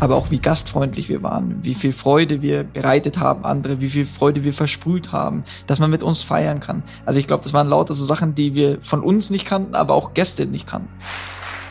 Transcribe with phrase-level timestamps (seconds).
[0.00, 4.06] aber auch wie gastfreundlich wir waren, wie viel Freude wir bereitet haben, andere, wie viel
[4.06, 6.82] Freude wir versprüht haben, dass man mit uns feiern kann.
[7.06, 9.94] Also ich glaube, das waren lauter so Sachen, die wir von uns nicht kannten, aber
[9.94, 10.88] auch Gäste nicht kannten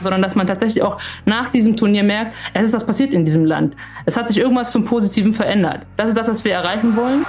[0.01, 3.45] sondern dass man tatsächlich auch nach diesem Turnier merkt, es ist was passiert in diesem
[3.45, 3.73] Land.
[4.05, 5.85] Es hat sich irgendwas zum Positiven verändert.
[5.95, 7.25] Das ist das, was wir erreichen wollen.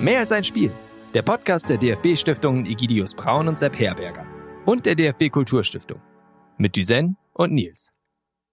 [0.00, 0.70] Mehr als ein Spiel.
[1.12, 4.24] Der Podcast der DFB-Stiftungen Egidius Braun und Sepp Herberger.
[4.64, 6.00] Und der DFB Kulturstiftung.
[6.56, 7.90] Mit Düsen und Nils.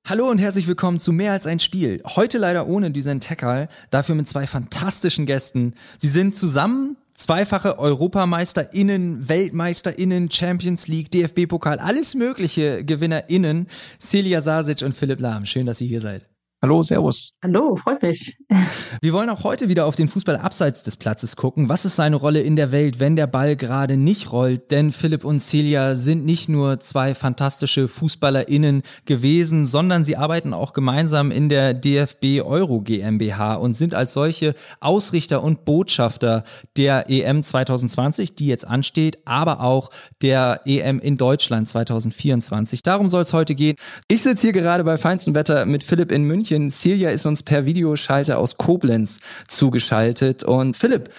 [0.06, 2.02] Hallo und herzlich willkommen zu Mehr als ein Spiel.
[2.06, 5.76] Heute leider ohne Düsen Tekal, dafür mit zwei fantastischen Gästen.
[5.98, 13.68] Sie sind zusammen zweifache EuropameisterInnen, WeltmeisterInnen, Champions League, DFB-Pokal, alles mögliche GewinnerInnen.
[14.02, 15.46] Celia Sasic und Philipp Lahm.
[15.46, 16.28] Schön, dass ihr hier seid.
[16.60, 17.36] Hallo, Servus.
[17.44, 18.36] Hallo, freut mich.
[19.02, 21.70] Wir wollen auch heute wieder auf den Fußball abseits des Platzes gucken.
[21.70, 24.72] Was ist seine Rolle in der Welt, wenn der Ball gerade nicht rollt?
[24.72, 30.74] Denn Philipp und Celia sind nicht nur zwei fantastische FußballerInnen gewesen, sondern sie arbeiten auch
[30.74, 36.44] gemeinsam in der DFB Euro GmbH und sind als solche Ausrichter und Botschafter
[36.76, 39.92] der EM 2020, die jetzt ansteht, aber auch
[40.24, 42.82] der EM in Deutschland 2024.
[42.82, 43.76] Darum soll es heute gehen.
[44.08, 46.70] Ich sitze hier gerade bei feinstem Wetter mit Philipp in München München.
[46.70, 50.44] Silja ist uns per Videoschalter aus Koblenz zugeschaltet.
[50.44, 51.10] Und Philipp,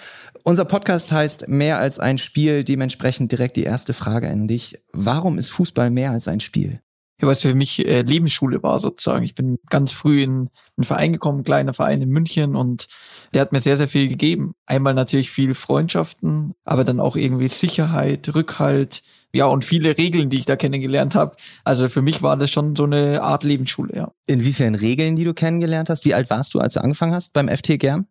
[0.43, 2.65] unser Podcast heißt Mehr als ein Spiel.
[2.65, 4.79] Dementsprechend direkt die erste Frage an dich.
[4.93, 6.81] Warum ist Fußball mehr als ein Spiel?
[7.21, 9.25] Ja, was für mich äh, Lebensschule war sozusagen.
[9.25, 12.87] Ich bin ganz früh in einen Verein gekommen, kleiner Verein in München und
[13.35, 14.55] der hat mir sehr, sehr viel gegeben.
[14.67, 19.03] Einmal natürlich viel Freundschaften, aber dann auch irgendwie Sicherheit, Rückhalt,
[19.33, 21.37] ja, und viele Regeln, die ich da kennengelernt habe.
[21.65, 24.13] Also für mich war das schon so eine Art Lebensschule, ja.
[24.27, 26.05] Inwiefern Regeln, die du kennengelernt hast?
[26.05, 28.07] Wie alt warst du, als du angefangen hast beim FT Gern?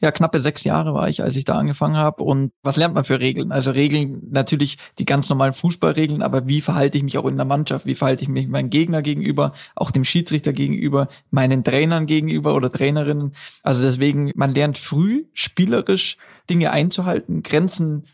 [0.00, 2.22] Ja, knappe sechs Jahre war ich, als ich da angefangen habe.
[2.22, 3.50] Und was lernt man für Regeln?
[3.50, 7.44] Also Regeln, natürlich die ganz normalen Fußballregeln, aber wie verhalte ich mich auch in der
[7.44, 7.84] Mannschaft?
[7.84, 12.70] Wie verhalte ich mich meinem Gegner gegenüber, auch dem Schiedsrichter gegenüber, meinen Trainern gegenüber oder
[12.70, 13.34] Trainerinnen?
[13.64, 16.16] Also deswegen, man lernt früh spielerisch
[16.48, 18.04] Dinge einzuhalten, Grenzen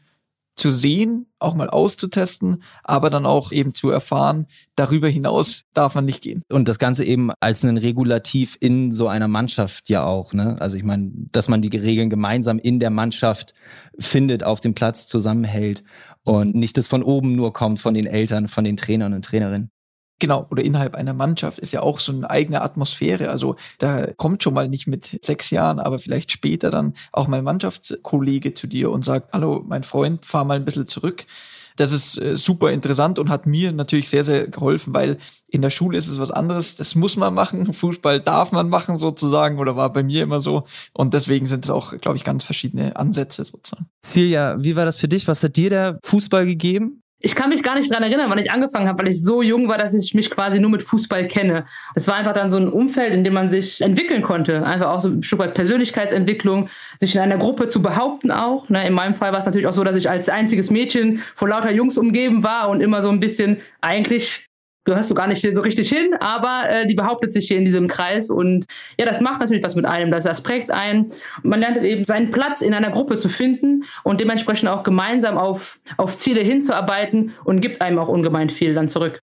[0.56, 6.04] zu sehen, auch mal auszutesten, aber dann auch eben zu erfahren, darüber hinaus darf man
[6.04, 6.42] nicht gehen.
[6.50, 10.56] Und das Ganze eben als ein Regulativ in so einer Mannschaft ja auch, ne?
[10.60, 13.54] Also ich meine, dass man die Regeln gemeinsam in der Mannschaft
[13.98, 15.82] findet, auf dem Platz zusammenhält
[16.22, 19.70] und nicht das von oben nur kommt von den Eltern, von den Trainern und Trainerinnen.
[20.20, 23.30] Genau, oder innerhalb einer Mannschaft ist ja auch so eine eigene Atmosphäre.
[23.30, 27.44] Also da kommt schon mal nicht mit sechs Jahren, aber vielleicht später dann auch mein
[27.44, 31.26] Mannschaftskollege zu dir und sagt, hallo, mein Freund, fahr mal ein bisschen zurück.
[31.76, 35.70] Das ist äh, super interessant und hat mir natürlich sehr, sehr geholfen, weil in der
[35.70, 36.76] Schule ist es was anderes.
[36.76, 37.72] Das muss man machen.
[37.72, 40.64] Fußball darf man machen sozusagen oder war bei mir immer so.
[40.92, 43.86] Und deswegen sind es auch, glaube ich, ganz verschiedene Ansätze sozusagen.
[44.04, 45.26] Silja, wie war das für dich?
[45.26, 47.00] Was hat dir der Fußball gegeben?
[47.24, 49.66] Ich kann mich gar nicht dran erinnern, wann ich angefangen habe, weil ich so jung
[49.66, 51.64] war, dass ich mich quasi nur mit Fußball kenne.
[51.94, 54.64] Es war einfach dann so ein Umfeld, in dem man sich entwickeln konnte.
[54.64, 56.68] Einfach auch so ein Stück weit Persönlichkeitsentwicklung,
[56.98, 58.68] sich in einer Gruppe zu behaupten auch.
[58.68, 61.48] Ne, in meinem Fall war es natürlich auch so, dass ich als einziges Mädchen von
[61.48, 64.46] lauter Jungs umgeben war und immer so ein bisschen eigentlich
[64.84, 67.88] gehörst du gar nicht so richtig hin, aber äh, die behauptet sich hier in diesem
[67.88, 68.66] Kreis und
[68.98, 71.12] ja, das macht natürlich was mit einem, das, das prägt einen.
[71.42, 75.80] Man lernt eben seinen Platz in einer Gruppe zu finden und dementsprechend auch gemeinsam auf,
[75.96, 79.20] auf Ziele hinzuarbeiten und gibt einem auch ungemein viel dann zurück.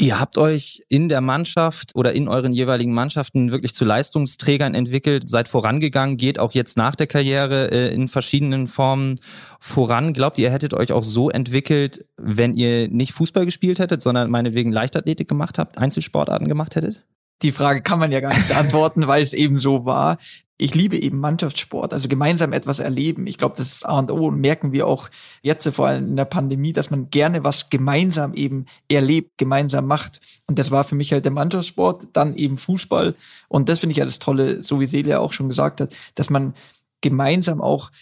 [0.00, 5.28] Ihr habt euch in der Mannschaft oder in euren jeweiligen Mannschaften wirklich zu Leistungsträgern entwickelt,
[5.28, 9.16] seid vorangegangen, geht auch jetzt nach der Karriere äh, in verschiedenen Formen
[9.58, 10.12] voran.
[10.12, 14.30] Glaubt ihr, ihr hättet euch auch so entwickelt, wenn ihr nicht Fußball gespielt hättet, sondern
[14.30, 17.02] meinetwegen Leichtathletik gemacht habt, Einzelsportarten gemacht hättet?
[17.42, 20.18] die Frage kann man ja gar nicht beantworten, weil es eben so war
[20.60, 23.28] ich liebe eben Mannschaftssport, also gemeinsam etwas erleben.
[23.28, 25.08] Ich glaube, das ist A und O und merken wir auch
[25.40, 30.20] jetzt vor allem in der Pandemie, dass man gerne was gemeinsam eben erlebt, gemeinsam macht.
[30.46, 33.14] Und das war für mich halt der Mannschaftssport, dann eben Fußball.
[33.46, 36.28] Und das finde ich ja das Tolle, so wie Celia auch schon gesagt hat, dass
[36.28, 36.54] man
[37.02, 37.92] gemeinsam auch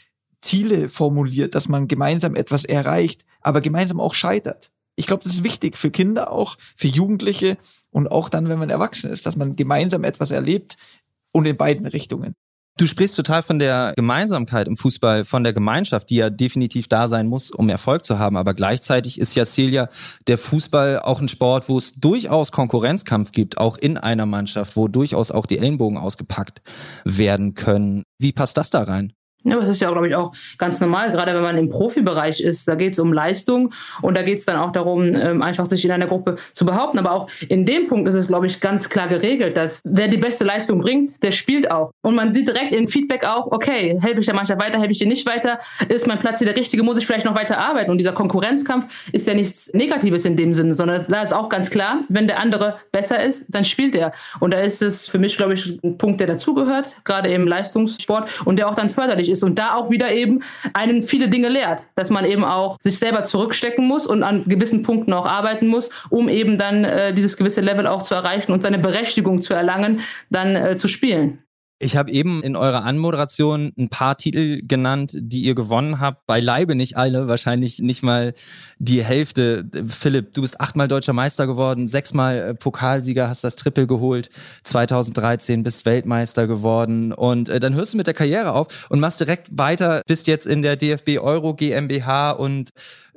[0.40, 4.70] Ziele formuliert, dass man gemeinsam etwas erreicht, aber gemeinsam auch scheitert.
[4.94, 7.58] Ich glaube, das ist wichtig für Kinder auch, für Jugendliche
[7.90, 10.78] und auch dann, wenn man erwachsen ist, dass man gemeinsam etwas erlebt
[11.32, 12.34] und in beiden Richtungen.
[12.78, 17.08] Du sprichst total von der Gemeinsamkeit im Fußball, von der Gemeinschaft, die ja definitiv da
[17.08, 18.36] sein muss, um Erfolg zu haben.
[18.36, 19.88] Aber gleichzeitig ist ja Celia
[20.26, 24.88] der Fußball auch ein Sport, wo es durchaus Konkurrenzkampf gibt, auch in einer Mannschaft, wo
[24.88, 26.60] durchaus auch die Ellenbogen ausgepackt
[27.04, 28.02] werden können.
[28.18, 29.15] Wie passt das da rein?
[29.46, 32.40] Ja, aber das ist ja, glaube ich, auch ganz normal, gerade wenn man im Profibereich
[32.40, 32.66] ist.
[32.66, 33.72] Da geht es um Leistung
[34.02, 36.98] und da geht es dann auch darum, ähm, einfach sich in einer Gruppe zu behaupten.
[36.98, 40.16] Aber auch in dem Punkt ist es, glaube ich, ganz klar geregelt, dass wer die
[40.16, 41.92] beste Leistung bringt, der spielt auch.
[42.02, 44.98] Und man sieht direkt in Feedback auch, okay, helfe ich der Mannschaft weiter, helfe ich
[44.98, 45.58] dir nicht weiter,
[45.88, 47.92] ist mein Platz hier der richtige, muss ich vielleicht noch weiter arbeiten.
[47.92, 51.70] Und dieser Konkurrenzkampf ist ja nichts Negatives in dem Sinne, sondern da ist auch ganz
[51.70, 54.10] klar, wenn der andere besser ist, dann spielt er.
[54.40, 58.28] Und da ist es für mich, glaube ich, ein Punkt, der dazugehört, gerade im Leistungssport
[58.44, 60.42] und der auch dann förderlich ist ist und da auch wieder eben
[60.72, 64.82] einen viele Dinge lehrt, dass man eben auch sich selber zurückstecken muss und an gewissen
[64.82, 68.62] Punkten auch arbeiten muss, um eben dann äh, dieses gewisse Level auch zu erreichen und
[68.62, 70.00] seine Berechtigung zu erlangen,
[70.30, 71.45] dann äh, zu spielen.
[71.78, 76.26] Ich habe eben in eurer Anmoderation ein paar Titel genannt, die ihr gewonnen habt.
[76.26, 78.32] Beileibe nicht alle, wahrscheinlich nicht mal
[78.78, 79.68] die Hälfte.
[79.86, 84.30] Philipp, du bist achtmal deutscher Meister geworden, sechsmal äh, Pokalsieger, hast das Triple geholt.
[84.64, 87.12] 2013 bist Weltmeister geworden.
[87.12, 90.46] Und äh, dann hörst du mit der Karriere auf und machst direkt weiter, bist jetzt
[90.46, 92.70] in der DFB Euro GmbH und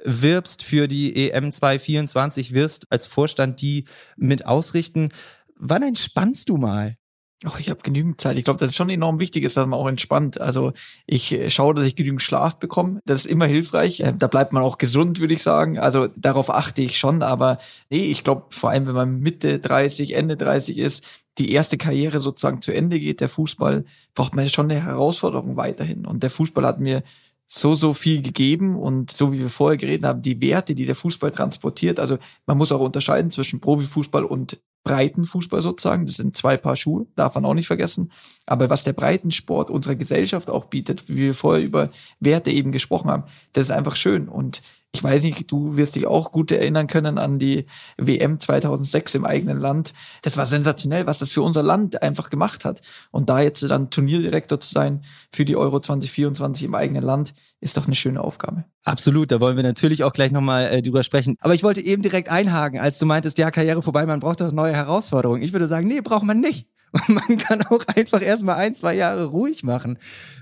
[0.03, 3.85] wirbst für die EM 224, wirst als Vorstand die
[4.17, 5.09] mit ausrichten.
[5.55, 6.98] Wann entspannst du mal?
[7.45, 8.37] Ach, ich habe genügend Zeit.
[8.37, 10.41] Ich glaube, das ist schon enorm wichtig, ist, dass man auch entspannt.
[10.41, 10.73] Also
[11.05, 13.01] ich äh, schaue, dass ich genügend Schlaf bekomme.
[13.05, 14.01] Das ist immer hilfreich.
[14.01, 15.79] Äh, da bleibt man auch gesund, würde ich sagen.
[15.79, 17.23] Also darauf achte ich schon.
[17.23, 17.59] Aber
[17.89, 21.05] nee, ich glaube, vor allem, wenn man Mitte 30, Ende 30 ist,
[21.37, 23.85] die erste Karriere sozusagen zu Ende geht, der Fußball,
[24.15, 26.05] braucht man schon eine Herausforderung weiterhin.
[26.05, 27.03] Und der Fußball hat mir
[27.51, 30.95] so, so viel gegeben und so wie wir vorher geredet haben, die Werte, die der
[30.95, 31.99] Fußball transportiert.
[31.99, 36.05] Also man muss auch unterscheiden zwischen Profifußball und Breitenfußball sozusagen.
[36.05, 38.11] Das sind zwei Paar Schuhe, darf man auch nicht vergessen.
[38.45, 43.09] Aber was der Breitensport unserer Gesellschaft auch bietet, wie wir vorher über Werte eben gesprochen
[43.09, 43.23] haben,
[43.53, 44.29] das ist einfach schön.
[44.29, 44.61] Und
[44.91, 49.25] ich weiß nicht, du wirst dich auch gut erinnern können an die WM 2006 im
[49.25, 49.93] eigenen Land.
[50.23, 52.81] Das war sensationell, was das für unser Land einfach gemacht hat.
[53.11, 57.77] Und da jetzt dann Turnierdirektor zu sein für die Euro 2024 im eigenen Land, ist
[57.77, 58.65] doch eine schöne Aufgabe.
[58.83, 61.35] Absolut, da wollen wir natürlich auch gleich nochmal äh, drüber sprechen.
[61.39, 64.51] Aber ich wollte eben direkt einhaken, als du meintest, ja, Karriere vorbei, man braucht doch
[64.51, 65.43] neue Herausforderungen.
[65.43, 66.67] Ich würde sagen, nee, braucht man nicht.
[67.07, 69.97] Man kann auch einfach erstmal ein, zwei Jahre ruhig machen.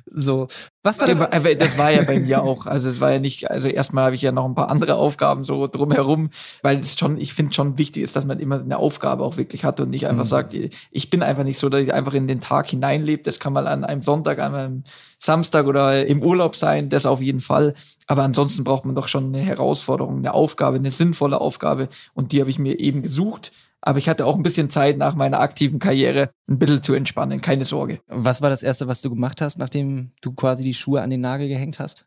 [0.10, 0.48] So.
[0.84, 1.20] Was war das?
[1.34, 2.66] Aber das war ja bei mir auch.
[2.66, 5.44] Also es war ja nicht, also erstmal habe ich ja noch ein paar andere Aufgaben
[5.44, 6.30] so drumherum,
[6.62, 9.66] weil es schon, ich finde schon wichtig ist, dass man immer eine Aufgabe auch wirklich
[9.66, 10.30] hat und nicht einfach mhm.
[10.30, 10.56] sagt,
[10.92, 13.24] ich bin einfach nicht so, dass ich einfach in den Tag hineinlebe.
[13.24, 14.84] Das kann mal an einem Sonntag, an einem
[15.20, 17.74] Samstag oder im Urlaub sein, das auf jeden Fall.
[18.06, 21.90] Aber ansonsten braucht man doch schon eine Herausforderung, eine Aufgabe, eine sinnvolle Aufgabe.
[22.14, 23.52] Und die habe ich mir eben gesucht
[23.82, 27.42] aber ich hatte auch ein bisschen Zeit nach meiner aktiven Karriere, ein bisschen zu entspannen,
[27.42, 28.00] keine Sorge.
[28.08, 31.22] Was war das Erste, was du gemacht hast, nachdem du quasi die Schuhe an den
[31.22, 32.06] Nagel gehängt hast?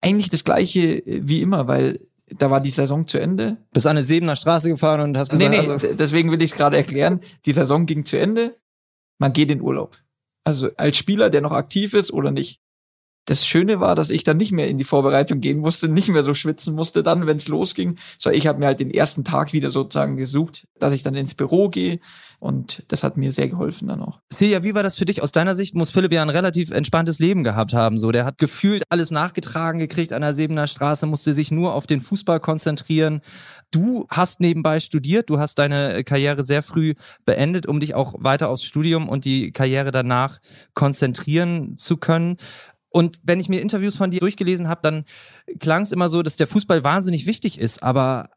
[0.00, 3.58] Eigentlich das Gleiche äh, wie immer, weil da war die Saison zu Ende.
[3.72, 5.50] Bist an eine Sebener Straße gefahren und hast gesagt...
[5.50, 7.20] Nee, nee, also deswegen will ich es gerade erklären.
[7.44, 8.56] Die Saison ging zu Ende,
[9.18, 9.98] man geht in Urlaub.
[10.44, 12.60] Also als Spieler, der noch aktiv ist oder nicht
[13.24, 16.24] das Schöne war, dass ich dann nicht mehr in die Vorbereitung gehen musste, nicht mehr
[16.24, 17.96] so schwitzen musste dann, wenn es losging.
[18.18, 21.34] So, ich habe mir halt den ersten Tag wieder sozusagen gesucht, dass ich dann ins
[21.34, 22.00] Büro gehe
[22.42, 24.18] und das hat mir sehr geholfen dann auch.
[24.32, 25.22] Silja, wie war das für dich?
[25.22, 28.00] Aus deiner Sicht muss Philipp ja ein relativ entspanntes Leben gehabt haben.
[28.00, 31.86] So, der hat gefühlt alles nachgetragen gekriegt an der Sebener Straße, musste sich nur auf
[31.86, 33.20] den Fußball konzentrieren.
[33.70, 38.48] Du hast nebenbei studiert, du hast deine Karriere sehr früh beendet, um dich auch weiter
[38.48, 40.40] aufs Studium und die Karriere danach
[40.74, 42.38] konzentrieren zu können.
[42.92, 45.04] Und wenn ich mir Interviews von dir durchgelesen habe, dann
[45.58, 48.30] klang es immer so, dass der Fußball wahnsinnig wichtig ist, aber,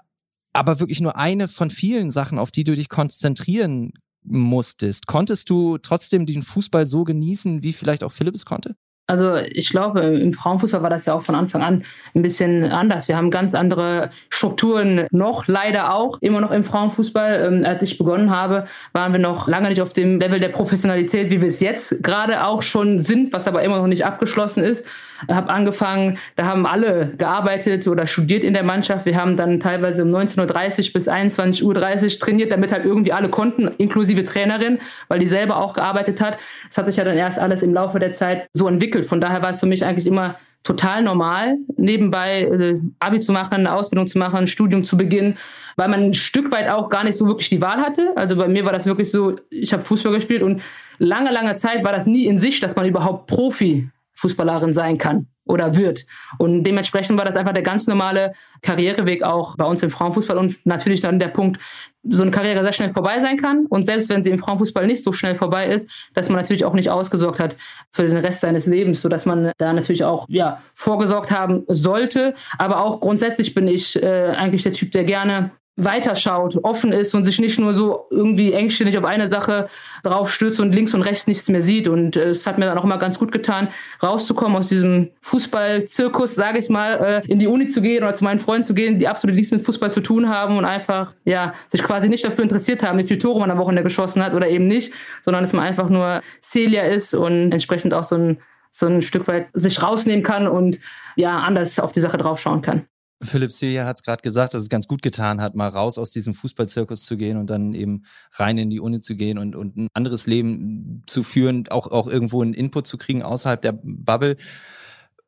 [0.54, 3.92] aber wirklich nur eine von vielen Sachen, auf die du dich konzentrieren
[4.24, 5.07] musstest.
[5.07, 8.75] Konntest du trotzdem den Fußball so genießen, wie vielleicht auch Philips konnte?
[9.07, 11.84] Also ich glaube, im Frauenfußball war das ja auch von Anfang an
[12.15, 13.08] ein bisschen anders.
[13.08, 17.46] Wir haben ganz andere Strukturen noch, leider auch, immer noch im Frauenfußball.
[17.46, 21.29] Ähm, als ich begonnen habe, waren wir noch lange nicht auf dem Level der Professionalität,
[21.29, 24.86] wie wir es jetzt gerade auch schon sind, was aber immer noch nicht abgeschlossen ist
[25.29, 29.05] habe angefangen, da haben alle gearbeitet oder studiert in der Mannschaft.
[29.05, 33.29] Wir haben dann teilweise um 19.30 Uhr bis 21.30 Uhr trainiert, damit halt irgendwie alle
[33.29, 36.38] konnten, inklusive Trainerin, weil die selber auch gearbeitet hat.
[36.67, 39.05] Das hat sich ja dann erst alles im Laufe der Zeit so entwickelt.
[39.05, 43.53] Von daher war es für mich eigentlich immer total normal, nebenbei äh, Abi zu machen,
[43.53, 45.38] eine Ausbildung zu machen, ein Studium zu beginnen,
[45.77, 48.12] weil man ein Stück weit auch gar nicht so wirklich die Wahl hatte.
[48.15, 50.62] Also bei mir war das wirklich so, ich habe Fußball gespielt und
[50.98, 55.27] lange, lange Zeit war das nie in sich, dass man überhaupt Profi Fußballerin sein kann
[55.45, 56.05] oder wird.
[56.39, 58.31] Und dementsprechend war das einfach der ganz normale
[58.62, 61.62] Karriereweg auch bei uns im Frauenfußball und natürlich dann der Punkt,
[62.07, 65.03] so eine Karriere sehr schnell vorbei sein kann und selbst wenn sie im Frauenfußball nicht
[65.03, 67.57] so schnell vorbei ist, dass man natürlich auch nicht ausgesorgt hat
[67.91, 72.36] für den Rest seines Lebens, sodass man da natürlich auch ja vorgesorgt haben sollte.
[72.60, 77.25] Aber auch grundsätzlich bin ich äh, eigentlich der Typ, der gerne weiterschaut, offen ist und
[77.25, 79.67] sich nicht nur so irgendwie engständig auf eine Sache
[80.03, 81.88] drauf stürzt und links und rechts nichts mehr sieht.
[81.88, 83.67] Und äh, es hat mir dann auch immer ganz gut getan,
[84.01, 88.24] rauszukommen aus diesem Fußballzirkus, sage ich mal, äh, in die Uni zu gehen oder zu
[88.24, 91.53] meinen Freunden zu gehen, die absolut nichts mit Fußball zu tun haben und einfach ja
[91.67, 94.48] sich quasi nicht dafür interessiert haben, wie viele Tore man am Wochenende geschossen hat oder
[94.48, 98.38] eben nicht, sondern dass man einfach nur Celia ist und entsprechend auch so ein
[98.72, 100.79] so ein Stück weit sich rausnehmen kann und
[101.15, 102.86] ja anders auf die Sache draufschauen kann.
[103.22, 106.12] Philipp Silja hat es gerade gesagt, dass es ganz gut getan hat, mal raus aus
[106.12, 108.03] diesem Fußballzirkus zu gehen und dann eben
[108.34, 112.07] rein in die Uni zu gehen und, und ein anderes Leben zu führen, auch, auch
[112.07, 114.36] irgendwo einen Input zu kriegen außerhalb der Bubble.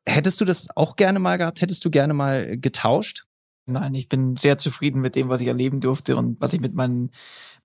[0.06, 1.60] Hättest du das auch gerne mal gehabt?
[1.60, 3.24] Hättest du gerne mal getauscht?
[3.66, 6.74] Nein, ich bin sehr zufrieden mit dem, was ich erleben durfte und was ich mit
[6.74, 7.10] meinen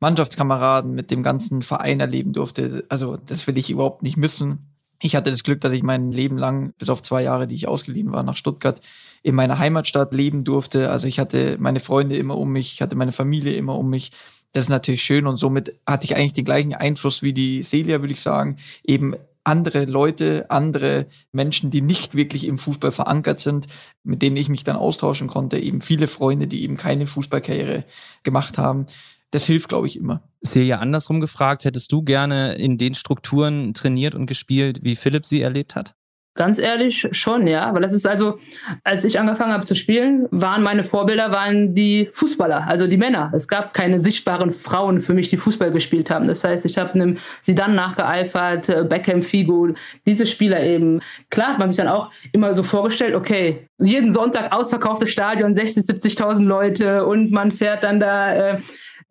[0.01, 2.86] Mannschaftskameraden, mit dem ganzen Verein erleben durfte.
[2.89, 4.73] Also das will ich überhaupt nicht missen.
[5.06, 7.68] Ich hatte das Glück, dass ich mein Leben lang, bis auf zwei Jahre, die ich
[7.68, 8.80] ausgeliehen war nach Stuttgart,
[9.22, 10.90] in meiner Heimatstadt leben durfte.
[10.92, 14.14] Also ich hatte meine Freunde immer um mich, ich hatte meine Familie immer um mich.
[14.54, 18.00] Das ist natürlich schön und somit hatte ich eigentlich den gleichen Einfluss wie die Celia,
[18.00, 18.56] würde ich sagen.
[18.86, 23.68] Eben andere Leute, andere Menschen, die nicht wirklich im Fußball verankert sind,
[24.04, 25.60] mit denen ich mich dann austauschen konnte.
[25.60, 27.84] Eben viele Freunde, die eben keine Fußballkarriere
[28.24, 28.86] gemacht haben.
[29.34, 30.22] Das hilft, glaube ich, immer.
[30.46, 35.42] Celia, andersrum gefragt, hättest du gerne in den Strukturen trainiert und gespielt, wie Philipp sie
[35.42, 35.96] erlebt hat?
[36.36, 37.74] Ganz ehrlich schon, ja.
[37.74, 38.38] Weil das ist also,
[38.84, 43.32] als ich angefangen habe zu spielen, waren meine Vorbilder waren die Fußballer, also die Männer.
[43.34, 46.28] Es gab keine sichtbaren Frauen für mich, die Fußball gespielt haben.
[46.28, 49.70] Das heißt, ich habe einem dann nachgeeifert, äh, Beckham, Figo,
[50.06, 51.02] diese Spieler eben.
[51.32, 55.86] Klar hat man sich dann auch immer so vorgestellt, okay, jeden Sonntag ausverkauftes Stadion, 60,
[55.86, 58.62] 70.000 Leute und man fährt dann da äh,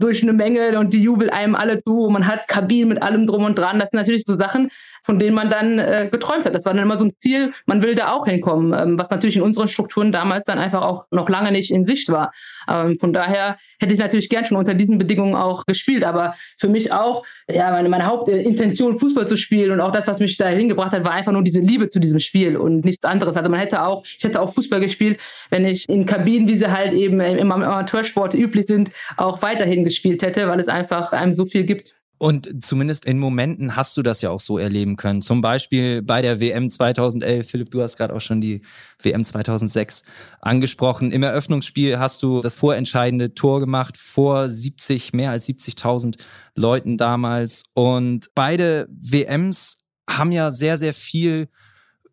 [0.02, 3.44] durch eine Menge und die jubeln einem alle zu man hat Kabinen mit allem drum
[3.44, 3.78] und dran.
[3.78, 4.70] Das sind natürlich so Sachen,
[5.02, 6.54] von denen man dann äh, geträumt hat.
[6.54, 9.36] Das war dann immer so ein Ziel, man will da auch hinkommen, ähm, was natürlich
[9.36, 12.32] in unseren Strukturen damals dann einfach auch noch lange nicht in Sicht war.
[12.68, 16.68] Ähm, von daher hätte ich natürlich gern schon unter diesen Bedingungen auch gespielt, aber für
[16.68, 20.48] mich auch, ja, meine, meine Hauptintention, Fußball zu spielen und auch das, was mich da
[20.48, 23.36] hingebracht hat, war einfach nur diese Liebe zu diesem Spiel und nichts anderes.
[23.36, 26.70] Also man hätte auch, ich hätte auch Fußball gespielt, wenn ich in Kabinen, wie sie
[26.70, 31.46] halt eben im Amateursport üblich sind, auch weiterhin gespielt hätte, weil es einfach einem so
[31.46, 32.01] viel gibt.
[32.22, 35.22] Und zumindest in Momenten hast du das ja auch so erleben können.
[35.22, 37.50] Zum Beispiel bei der WM 2011.
[37.50, 38.62] Philipp, du hast gerade auch schon die
[39.02, 40.04] WM 2006
[40.40, 41.10] angesprochen.
[41.10, 46.16] Im Eröffnungsspiel hast du das vorentscheidende Tor gemacht vor 70, mehr als 70.000
[46.54, 47.64] Leuten damals.
[47.74, 51.48] Und beide WMs haben ja sehr, sehr viel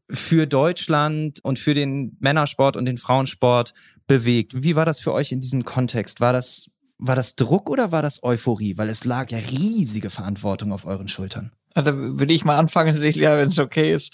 [0.10, 3.75] für Deutschland und für den Männersport und den Frauensport
[4.08, 4.63] bewegt.
[4.63, 6.20] Wie war das für euch in diesem Kontext?
[6.20, 8.77] War das war das Druck oder war das Euphorie?
[8.77, 11.51] Weil es lag ja riesige Verantwortung auf euren Schultern.
[11.74, 14.13] Also würde ich mal anfangen, wenn es okay ist.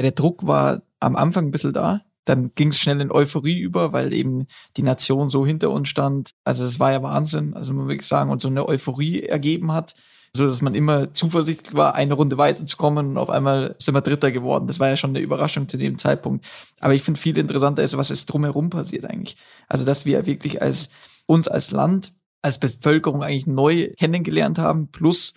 [0.00, 2.00] Der Druck war am Anfang ein bisschen da.
[2.24, 4.46] Dann ging es schnell in Euphorie über, weil eben
[4.76, 6.30] die Nation so hinter uns stand.
[6.44, 9.94] Also es war ja Wahnsinn, also man wirklich sagen, und so eine Euphorie ergeben hat,
[10.34, 14.30] so dass man immer zuversichtlich war, eine Runde weiterzukommen und auf einmal sind wir Dritter
[14.30, 14.68] geworden.
[14.68, 16.46] Das war ja schon eine Überraschung zu dem Zeitpunkt.
[16.80, 19.36] Aber ich finde viel interessanter ist, was ist drumherum passiert eigentlich.
[19.68, 20.90] Also dass wir wirklich als
[21.26, 22.12] uns als Land
[22.42, 25.34] als Bevölkerung eigentlich neu kennengelernt haben, plus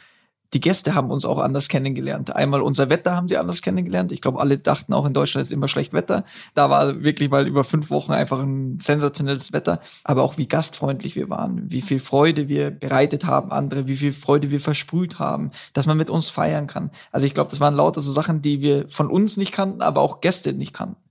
[0.54, 2.34] die Gäste haben uns auch anders kennengelernt.
[2.34, 4.12] Einmal unser Wetter haben sie anders kennengelernt.
[4.12, 6.24] Ich glaube, alle dachten auch in Deutschland ist immer schlecht Wetter.
[6.54, 9.82] Da war wirklich mal über fünf Wochen einfach ein sensationelles Wetter.
[10.04, 14.14] Aber auch wie gastfreundlich wir waren, wie viel Freude wir bereitet haben, andere, wie viel
[14.14, 16.92] Freude wir versprüht haben, dass man mit uns feiern kann.
[17.12, 20.02] Also ich glaube, das waren lauter so Sachen, die wir von uns nicht kannten, aber
[20.02, 21.05] auch Gäste nicht kannten.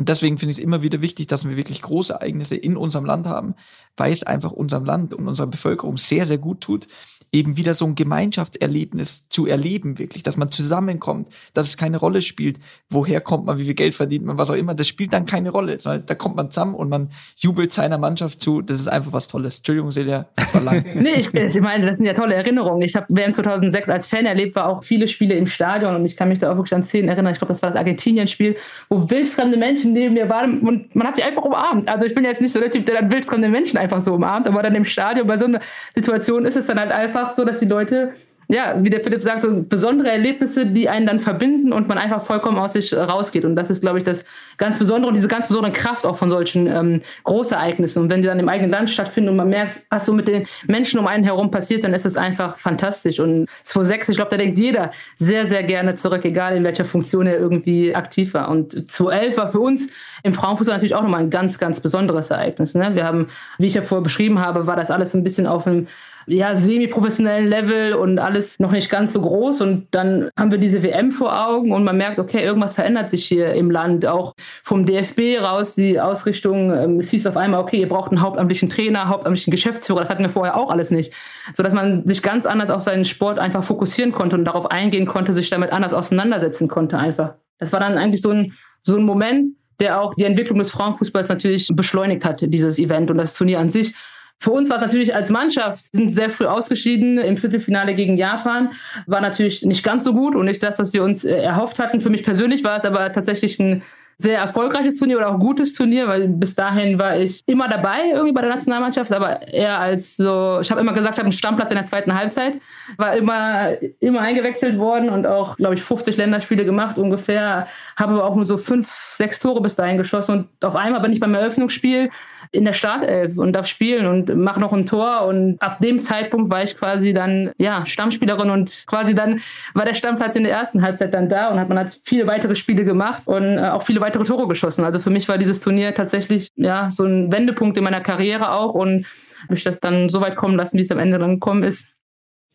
[0.00, 3.04] Und deswegen finde ich es immer wieder wichtig, dass wir wirklich große Ereignisse in unserem
[3.04, 3.54] Land haben,
[3.98, 6.86] weil es einfach unserem Land und unserer Bevölkerung sehr, sehr gut tut,
[7.32, 12.22] eben wieder so ein Gemeinschaftserlebnis zu erleben, wirklich, dass man zusammenkommt, dass es keine Rolle
[12.22, 12.58] spielt,
[12.88, 15.50] woher kommt man, wie viel Geld verdient man, was auch immer, das spielt dann keine
[15.50, 19.12] Rolle, sondern da kommt man zusammen und man jubelt seiner Mannschaft zu, das ist einfach
[19.12, 19.58] was Tolles.
[19.58, 20.84] Entschuldigung, Celia, das war lang.
[20.94, 22.82] nee, ich, ich meine, das sind ja tolle Erinnerungen.
[22.82, 26.16] Ich habe während 2006 als Fan erlebt, war auch viele Spiele im Stadion und ich
[26.16, 28.56] kann mich da auch wirklich an Szenen erinnern, ich glaube, das war das Argentinien-Spiel,
[28.88, 31.88] wo wildfremde Menschen neben mir waren und man hat sie einfach umarmt.
[31.88, 34.48] Also ich bin jetzt nicht so der Typ, der dann wildfremde Menschen einfach so umarmt,
[34.48, 35.60] aber dann im Stadion bei so einer
[35.94, 38.12] Situation ist es dann halt einfach einfach so, dass die Leute
[38.50, 42.22] ja, wie der Philipp sagt, so besondere Erlebnisse, die einen dann verbinden und man einfach
[42.22, 43.44] vollkommen aus sich rausgeht.
[43.44, 44.24] Und das ist, glaube ich, das
[44.58, 48.02] ganz Besondere und diese ganz besondere Kraft auch von solchen ähm, Großereignissen.
[48.02, 50.46] Und wenn die dann im eigenen Land stattfinden und man merkt, was so mit den
[50.66, 53.20] Menschen um einen herum passiert, dann ist es einfach fantastisch.
[53.20, 57.28] Und 2006, ich glaube, da denkt jeder sehr, sehr gerne zurück, egal in welcher Funktion
[57.28, 58.48] er irgendwie aktiv war.
[58.48, 59.90] Und 2011 war für uns
[60.24, 62.74] im Frauenfußball natürlich auch nochmal ein ganz, ganz besonderes Ereignis.
[62.74, 62.96] Ne?
[62.96, 65.68] Wir haben, wie ich ja vorher beschrieben habe, war das alles so ein bisschen auf
[65.68, 65.86] einem
[66.30, 69.60] ja, semi-professionellen Level und alles noch nicht ganz so groß.
[69.60, 73.26] Und dann haben wir diese WM vor Augen und man merkt, okay, irgendwas verändert sich
[73.26, 74.06] hier im Land.
[74.06, 78.20] Auch vom DFB raus, die Ausrichtung, ähm, es hieß auf einmal, okay, ihr braucht einen
[78.20, 80.00] hauptamtlichen Trainer, hauptamtlichen Geschäftsführer.
[80.00, 81.12] Das hatten wir vorher auch alles nicht.
[81.54, 85.32] Sodass man sich ganz anders auf seinen Sport einfach fokussieren konnte und darauf eingehen konnte,
[85.32, 87.34] sich damit anders auseinandersetzen konnte einfach.
[87.58, 89.48] Das war dann eigentlich so ein, so ein Moment,
[89.80, 93.70] der auch die Entwicklung des Frauenfußballs natürlich beschleunigt hat, dieses Event und das Turnier an
[93.70, 93.94] sich.
[94.42, 98.72] Für uns war es natürlich als Mannschaft, sind sehr früh ausgeschieden im Viertelfinale gegen Japan,
[99.06, 102.00] war natürlich nicht ganz so gut und nicht das, was wir uns äh, erhofft hatten.
[102.00, 103.82] Für mich persönlich war es aber tatsächlich ein
[104.16, 108.32] sehr erfolgreiches Turnier oder auch gutes Turnier, weil bis dahin war ich immer dabei irgendwie
[108.32, 111.70] bei der Nationalmannschaft, aber eher als so, ich habe immer gesagt, ich habe einen Stammplatz
[111.70, 112.58] in der zweiten Halbzeit,
[112.98, 117.66] war immer, immer eingewechselt worden und auch, glaube ich, 50 Länderspiele gemacht ungefähr,
[117.96, 121.12] habe aber auch nur so fünf, sechs Tore bis dahin geschossen und auf einmal bin
[121.12, 122.10] ich beim Eröffnungsspiel
[122.52, 125.26] in der Startelf und darf spielen und mache noch ein Tor.
[125.26, 129.40] Und ab dem Zeitpunkt war ich quasi dann ja Stammspielerin und quasi dann
[129.74, 132.56] war der Stammplatz in der ersten Halbzeit dann da und hat man hat viele weitere
[132.56, 134.84] Spiele gemacht und äh, auch viele weitere Tore geschossen.
[134.84, 138.74] Also für mich war dieses Turnier tatsächlich ja so ein Wendepunkt in meiner Karriere auch
[138.74, 139.06] und
[139.44, 141.94] habe ich das dann so weit kommen lassen, wie es am Ende dann gekommen ist.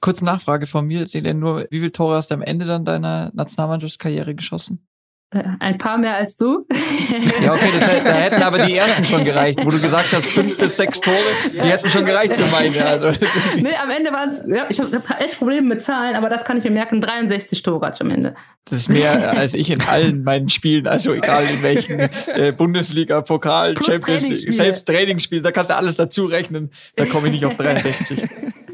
[0.01, 3.31] Kurze Nachfrage von mir, Selen, nur wie viele Tore hast du am Ende dann deiner
[3.33, 4.85] Nationalmannschaftskarriere geschossen?
[5.35, 6.65] Äh, ein paar mehr als du.
[7.43, 10.57] Ja, okay, das, da hätten aber die ersten schon gereicht, wo du gesagt hast, fünf
[10.57, 11.15] bis sechs Tore,
[11.53, 12.85] die hätten schon gereicht für meine.
[12.85, 13.07] Also.
[13.55, 16.57] Nee, am Ende waren es, ja, ich habe echt Probleme mit Zahlen, aber das kann
[16.57, 18.35] ich mir merken, 63 Tore am Ende.
[18.65, 23.21] Das ist mehr als ich in allen meinen Spielen, also egal in welchen äh, Bundesliga,
[23.21, 27.33] Pokal, Plus Champions League, selbst Trainingsspiel, da kannst du alles dazu rechnen, da komme ich
[27.33, 28.23] nicht auf 63.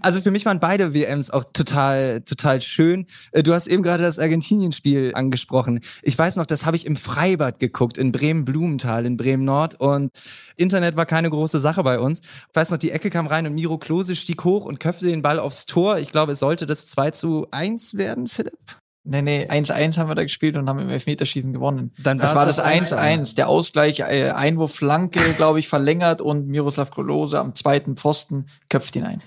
[0.00, 3.06] Also für mich waren beide WMs auch total, total schön.
[3.32, 5.80] Äh, du hast eben gerade das Argentinien-Spiel angesprochen.
[6.02, 9.80] Ich weiß noch, das habe ich im Freibad geguckt, in Bremen-Blumenthal, in Bremen-Nord.
[9.80, 10.10] Und
[10.56, 12.20] Internet war keine große Sache bei uns.
[12.20, 15.22] Ich weiß noch, die Ecke kam rein und Miro Klose stieg hoch und köpfte den
[15.22, 15.98] Ball aufs Tor.
[15.98, 18.58] Ich glaube, es sollte das 2 zu 1 werden, Philipp.
[19.06, 21.92] Nee, nee, 1-1 haben wir da gespielt und haben im Elfmeterschießen gewonnen.
[21.98, 23.36] Dann das war das 1-1.
[23.36, 28.96] Der Ausgleich, äh, Einwurf, Flanke, glaube ich, verlängert und Miroslav Klose am zweiten Pfosten köpft
[28.96, 29.22] ihn ein.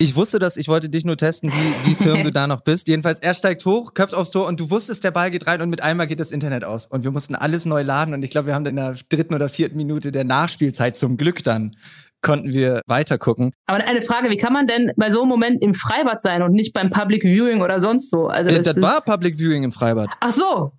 [0.00, 2.86] Ich wusste das, ich wollte dich nur testen, wie, wie firm du da noch bist.
[2.86, 5.70] Jedenfalls, er steigt hoch, köpft aufs Tor und du wusstest, der Ball geht rein und
[5.70, 6.86] mit einmal geht das Internet aus.
[6.86, 9.48] Und wir mussten alles neu laden und ich glaube, wir haben in der dritten oder
[9.48, 11.76] vierten Minute der Nachspielzeit zum Glück dann
[12.20, 13.52] konnten wir weitergucken.
[13.66, 16.52] Aber eine Frage, wie kann man denn bei so einem Moment im Freibad sein und
[16.52, 18.26] nicht beim Public Viewing oder sonst wo?
[18.26, 20.08] Also das, das war Public Viewing im Freibad.
[20.18, 20.72] Ach so,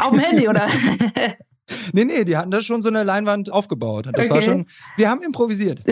[0.00, 0.66] auf dem Handy oder?
[1.92, 4.06] Nee, nee, die hatten da schon so eine Leinwand aufgebaut.
[4.12, 4.34] Das okay.
[4.34, 5.82] war schon, wir haben improvisiert.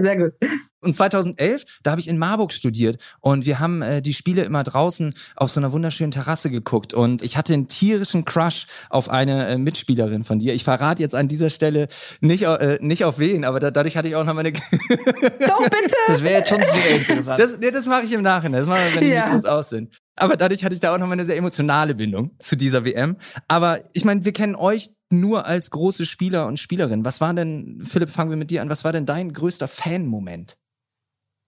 [0.00, 0.32] Sehr gut.
[0.80, 4.62] Und 2011, da habe ich in Marburg studiert und wir haben äh, die Spiele immer
[4.62, 9.48] draußen auf so einer wunderschönen Terrasse geguckt und ich hatte einen tierischen Crush auf eine
[9.48, 10.54] äh, Mitspielerin von dir.
[10.54, 11.88] Ich verrate jetzt an dieser Stelle
[12.20, 14.52] nicht, äh, nicht auf wen, aber da, dadurch hatte ich auch noch meine...
[14.52, 15.96] Doch, bitte!
[16.06, 17.40] Das wäre jetzt schon sehr interessant.
[17.40, 19.24] Das, nee, das mache ich im Nachhinein, das machen wir, wenn ja.
[19.24, 19.98] die Mikros aus sind.
[20.14, 23.16] Aber dadurch hatte ich da auch noch mal eine sehr emotionale Bindung zu dieser WM.
[23.46, 27.04] Aber ich meine, wir kennen euch nur als große Spieler und Spielerin.
[27.04, 30.56] Was war denn, Philipp, fangen wir mit dir an, was war denn dein größter Fan-Moment?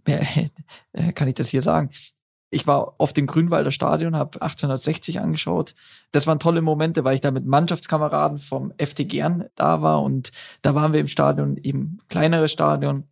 [1.14, 1.90] Kann ich das hier sagen?
[2.52, 5.74] Ich war auf dem Grünwalder Stadion, habe 1860 angeschaut.
[6.10, 10.32] Das waren tolle Momente, weil ich da mit Mannschaftskameraden vom FT Gern da war und
[10.62, 13.04] da waren wir im Stadion, eben kleinere Stadion.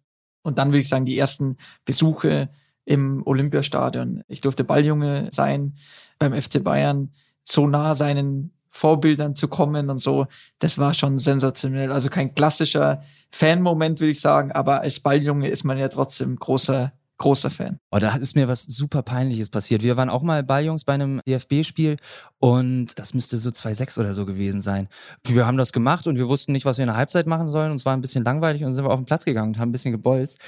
[0.42, 2.48] Und dann würde ich sagen, die ersten Besuche
[2.84, 4.24] im Olympiastadion.
[4.28, 5.74] Ich durfte Balljunge sein
[6.18, 7.12] beim FC Bayern,
[7.44, 10.26] so nah seinen Vorbildern zu kommen und so.
[10.60, 11.90] Das war schon sensationell.
[11.90, 16.92] Also kein klassischer Fan-Moment, würde ich sagen, aber als Balljunge ist man ja trotzdem großer
[17.18, 17.80] großer Fan.
[17.90, 19.82] Oh, da ist mir was super Peinliches passiert.
[19.82, 21.96] Wir waren auch mal Balljungs bei einem DFB-Spiel
[22.38, 24.88] und das müsste so 2-6 oder so gewesen sein.
[25.24, 27.70] Wir haben das gemacht und wir wussten nicht, was wir in der Halbzeit machen sollen.
[27.70, 29.70] Und es war ein bisschen langweilig und sind wir auf den Platz gegangen und haben
[29.70, 30.38] ein bisschen gebolzt.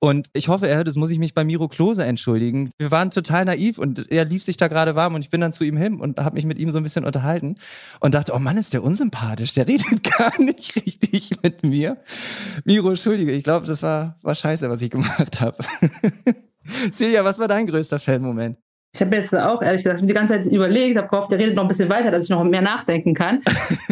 [0.00, 2.70] Und ich hoffe, er das muss ich mich bei Miro Klose entschuldigen.
[2.78, 5.52] Wir waren total naiv und er lief sich da gerade warm und ich bin dann
[5.52, 7.58] zu ihm hin und habe mich mit ihm so ein bisschen unterhalten
[8.00, 9.52] und dachte, oh Mann, ist der unsympathisch.
[9.52, 11.98] Der redet gar nicht richtig mit mir.
[12.64, 15.58] Miro, entschuldige, ich glaube, das war, war scheiße, was ich gemacht habe.
[16.90, 18.58] Silja, was war dein größter Fan-Moment?
[18.94, 21.62] Ich habe jetzt auch ehrlich gesagt die ganze Zeit überlegt, habe gehofft, der redet noch
[21.62, 23.42] ein bisschen weiter, dass ich noch mehr nachdenken kann.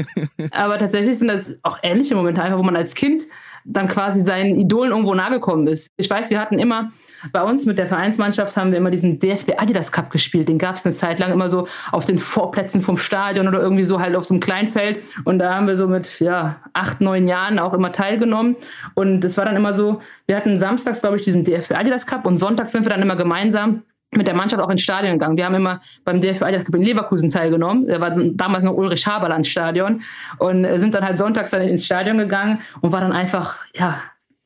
[0.50, 3.24] Aber tatsächlich sind das auch ähnliche Momente, einfach wo man als Kind
[3.66, 5.88] dann quasi seinen Idolen irgendwo nahe gekommen ist.
[5.96, 6.90] Ich weiß, wir hatten immer,
[7.33, 10.48] bei uns mit der Vereinsmannschaft haben wir immer diesen DFB Adidas Cup gespielt.
[10.48, 13.85] Den gab es eine Zeit lang immer so auf den Vorplätzen vom Stadion oder irgendwie
[13.85, 15.00] so halt auf so einem Kleinfeld.
[15.24, 18.57] Und da haben wir so mit ja, acht, neun Jahren auch immer teilgenommen.
[18.94, 22.24] Und es war dann immer so, wir hatten samstags, glaube ich, diesen DFB Adidas Cup
[22.24, 23.83] und sonntags sind wir dann immer gemeinsam
[24.16, 25.37] mit der Mannschaft auch ins Stadion gegangen.
[25.37, 27.87] Wir haben immer beim DFB Cup in Leverkusen teilgenommen.
[27.87, 30.02] Da war damals noch Ulrich Haberland Stadion
[30.38, 34.00] und sind dann halt sonntags dann ins Stadion gegangen und war dann einfach, ja,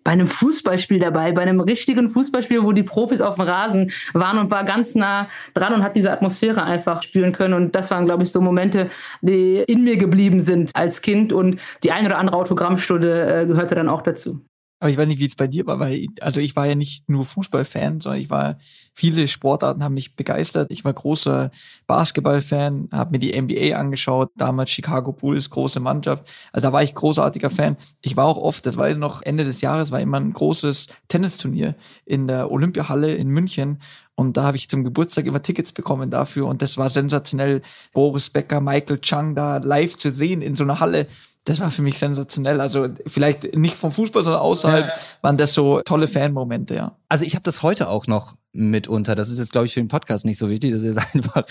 [0.05, 4.39] bei einem Fußballspiel dabei, bei einem richtigen Fußballspiel, wo die Profis auf dem Rasen waren
[4.39, 7.55] und war ganz nah dran und hat diese Atmosphäre einfach spüren können.
[7.55, 11.33] Und das waren, glaube ich, so Momente, die in mir geblieben sind als Kind.
[11.33, 14.41] Und die eine oder andere Autogrammstunde äh, gehörte dann auch dazu.
[14.81, 17.09] Aber ich weiß nicht, wie es bei dir war, weil also ich war ja nicht
[17.09, 18.57] nur Fußballfan, sondern ich war
[18.95, 20.71] viele Sportarten haben mich begeistert.
[20.71, 21.51] Ich war großer
[21.87, 26.31] Basketballfan, habe mir die NBA angeschaut, damals Chicago Bulls, große Mannschaft.
[26.53, 27.77] Also da war ich großartiger Fan.
[28.01, 31.77] Ich war auch oft, das war noch Ende des Jahres, war immer ein großes Tennisturnier
[32.07, 33.81] in der Olympiahalle in München
[34.21, 37.63] und da habe ich zum Geburtstag immer Tickets bekommen dafür und das war sensationell,
[37.93, 41.07] Boris Becker, Michael Chang da live zu sehen in so einer Halle
[41.45, 42.61] das war für mich sensationell.
[42.61, 44.95] Also vielleicht nicht vom Fußball, sondern außerhalb ja.
[45.23, 46.97] waren das so tolle Fanmomente, ja.
[47.09, 49.15] Also ich habe das heute auch noch mitunter.
[49.15, 50.73] Das ist jetzt, glaube ich, für den Podcast nicht so wichtig.
[50.73, 51.45] Das ist jetzt einfach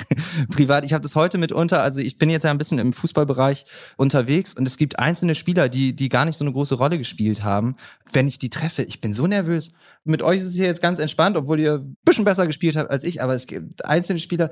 [0.51, 0.85] privat.
[0.85, 1.81] Ich habe das heute mitunter.
[1.81, 3.65] Also ich bin jetzt ja ein bisschen im Fußballbereich
[3.97, 7.43] unterwegs und es gibt einzelne Spieler, die, die gar nicht so eine große Rolle gespielt
[7.43, 7.75] haben.
[8.11, 9.71] Wenn ich die treffe, ich bin so nervös.
[10.03, 12.91] Mit euch ist es hier jetzt ganz entspannt, obwohl ihr ein bisschen besser gespielt habt
[12.91, 13.23] als ich.
[13.23, 14.51] Aber es gibt einzelne Spieler,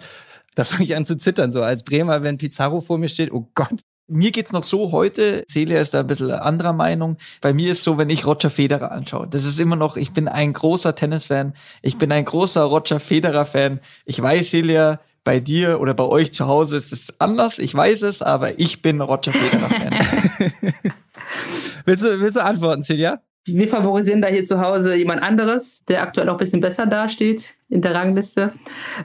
[0.56, 1.52] da fange ich an zu zittern.
[1.52, 5.46] So als Bremer, wenn Pizarro vor mir steht, oh Gott, mir geht's noch so heute,
[5.50, 7.18] Celia ist da ein bisschen anderer Meinung.
[7.42, 10.28] Bei mir ist so, wenn ich Roger Federer anschaue, das ist immer noch, ich bin
[10.28, 13.80] ein großer Tennisfan, ich bin ein großer Roger Federer-Fan.
[14.06, 18.04] Ich weiß, Celia, bei dir oder bei euch zu Hause ist es anders, ich weiß
[18.04, 19.94] es, aber ich bin Roger Federer-Fan.
[21.86, 23.22] willst, du, willst du antworten, Celia?
[23.46, 27.57] Wir favorisieren da hier zu Hause jemand anderes, der aktuell auch ein bisschen besser dasteht
[27.70, 28.54] in der Rangliste.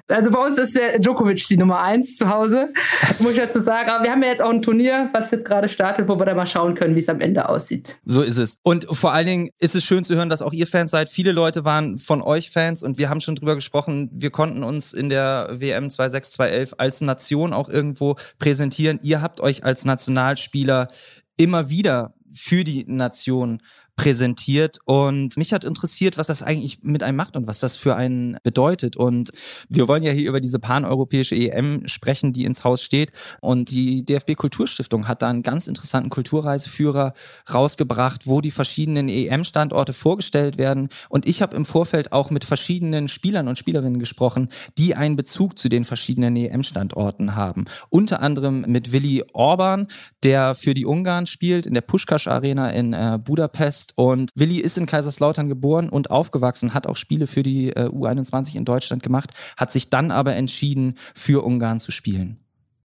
[0.09, 2.73] Also bei uns ist der Djokovic die Nummer eins zu Hause,
[3.19, 3.91] muss ich dazu sagen.
[3.91, 6.35] Aber wir haben ja jetzt auch ein Turnier, was jetzt gerade startet, wo wir da
[6.35, 7.97] mal schauen können, wie es am Ende aussieht.
[8.05, 8.59] So ist es.
[8.63, 11.11] Und vor allen Dingen ist es schön zu hören, dass auch ihr Fans seid.
[11.11, 14.11] Viele Leute waren von euch Fans und wir haben schon drüber gesprochen.
[14.13, 19.01] Wir konnten uns in der WM 26211 als Nation auch irgendwo präsentieren.
[19.03, 20.89] Ihr habt euch als Nationalspieler
[21.37, 23.61] immer wieder für die Nation
[23.97, 24.79] präsentiert.
[24.85, 28.37] Und mich hat interessiert, was das eigentlich mit einem macht und was das für einen
[28.43, 28.97] bedeutet.
[28.97, 29.31] Und
[29.69, 33.13] wir wollen ja hier über diese paneuropäische EM sprechen, die ins Haus steht.
[33.41, 37.13] Und die DFB Kulturstiftung hat da einen ganz interessanten Kulturreiseführer
[37.53, 40.89] rausgebracht, wo die verschiedenen EM-Standorte vorgestellt werden.
[41.09, 45.59] Und ich habe im Vorfeld auch mit verschiedenen Spielern und Spielerinnen gesprochen, die einen Bezug
[45.59, 47.67] zu den verschiedenen EM-Standorten haben.
[47.91, 49.89] Unter anderem mit Willi Orban,
[50.23, 53.93] der für die Ungarn spielt in der Pushkash Arena in äh, Budapest ist.
[53.97, 58.55] Und Willi ist in Kaiserslautern geboren und aufgewachsen, hat auch Spiele für die äh, U21
[58.55, 62.39] in Deutschland gemacht, hat sich dann aber entschieden, für Ungarn zu spielen.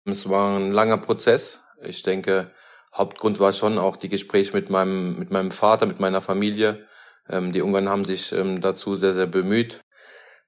[0.05, 1.61] Es war ein langer Prozess.
[1.83, 2.51] Ich denke,
[2.95, 6.87] Hauptgrund war schon auch die Gespräche mit meinem, mit meinem Vater, mit meiner Familie.
[7.29, 9.81] Ähm, die Ungarn haben sich ähm, dazu sehr, sehr bemüht.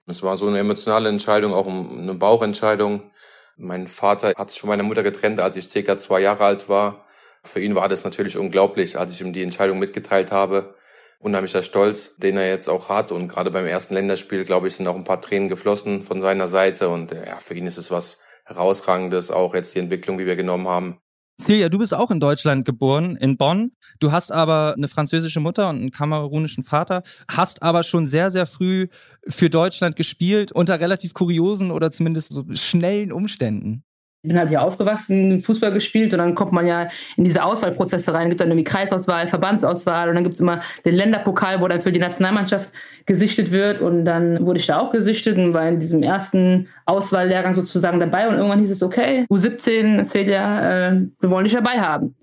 [0.07, 3.11] Es war so eine emotionale Entscheidung, auch eine Bauchentscheidung.
[3.57, 7.06] Mein Vater hat sich von meiner Mutter getrennt, als ich circa zwei Jahre alt war.
[7.47, 10.75] Für ihn war das natürlich unglaublich, als ich ihm die Entscheidung mitgeteilt habe.
[11.19, 13.13] Unheimlicher Stolz, den er jetzt auch hat.
[13.13, 16.49] Und gerade beim ersten Länderspiel, glaube ich, sind auch ein paar Tränen geflossen von seiner
[16.49, 16.89] Seite.
[16.89, 20.69] Und ja, für ihn ist es was herausragendes, auch jetzt die Entwicklung, die wir genommen
[20.69, 20.99] haben.
[21.39, 23.73] Silja, du bist auch in Deutschland geboren, in Bonn.
[24.01, 28.47] Du hast aber eine französische Mutter und einen kamerunischen Vater, hast aber schon sehr, sehr
[28.47, 28.89] früh
[29.29, 33.86] für Deutschland gespielt, unter relativ kuriosen oder zumindest so schnellen Umständen
[34.29, 38.25] bin halt hier aufgewachsen, Fußball gespielt und dann kommt man ja in diese Auswahlprozesse rein.
[38.25, 41.81] Es gibt dann irgendwie Kreisauswahl, Verbandsauswahl und dann gibt es immer den Länderpokal, wo dann
[41.81, 42.71] für die Nationalmannschaft
[43.07, 47.55] gesichtet wird und dann wurde ich da auch gesichtet und war in diesem ersten Auswahllehrgang
[47.55, 52.15] sozusagen dabei und irgendwann hieß es, okay, U17, Celia, äh, wir wollen dich dabei haben.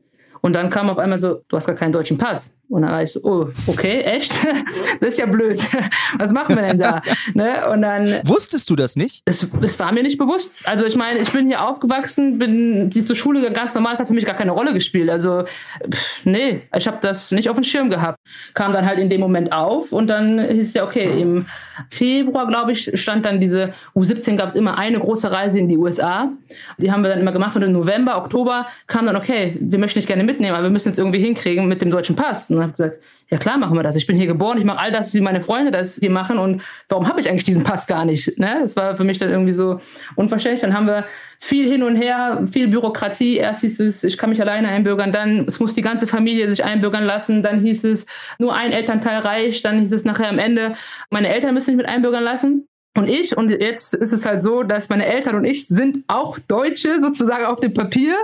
[0.45, 2.57] Und dann kam auf einmal so, du hast gar keinen deutschen Pass.
[2.67, 4.33] Und dann war ich so, oh, okay, echt?
[4.99, 5.61] Das ist ja blöd.
[6.17, 7.01] Was machen wir denn da?
[7.33, 7.69] ne?
[7.69, 8.07] Und dann.
[8.23, 9.21] Wusstest du das nicht?
[9.25, 10.55] Es, es war mir nicht bewusst.
[10.63, 14.07] Also ich meine, ich bin hier aufgewachsen, bin die zur Schule ganz normal, das hat
[14.07, 15.09] für mich gar keine Rolle gespielt.
[15.09, 15.43] Also,
[15.89, 18.19] pff, nee, ich habe das nicht auf dem Schirm gehabt.
[18.53, 21.45] Kam dann halt in dem Moment auf und dann hieß es ja, okay, im
[21.89, 25.77] Februar, glaube ich, stand dann diese U17 gab es immer eine große Reise in die
[25.77, 26.31] USA.
[26.77, 29.99] Die haben wir dann immer gemacht und im November, Oktober kam dann, okay, wir möchten
[29.99, 32.49] dich gerne mitnehmen, aber wir müssen jetzt irgendwie hinkriegen mit dem deutschen Pass.
[32.49, 33.95] Und dann habe ich gesagt, ja klar machen wir das.
[33.95, 36.61] Ich bin hier geboren, ich mache all das, wie meine Freunde das hier machen und
[36.89, 38.37] warum habe ich eigentlich diesen Pass gar nicht?
[38.37, 38.59] Ne?
[38.61, 39.79] Das war für mich dann irgendwie so
[40.15, 40.61] unverständlich.
[40.61, 41.05] Dann haben wir
[41.39, 43.37] viel hin und her, viel Bürokratie.
[43.37, 46.63] Erst hieß es, ich kann mich alleine einbürgern, dann es muss die ganze Familie sich
[46.63, 48.05] einbürgern lassen, dann hieß es,
[48.39, 50.73] nur ein Elternteil reicht, dann hieß es nachher am Ende,
[51.09, 52.67] meine Eltern müssen sich mit einbürgern lassen.
[52.95, 56.37] Und ich, und jetzt ist es halt so, dass meine Eltern und ich sind auch
[56.37, 58.15] Deutsche sozusagen auf dem Papier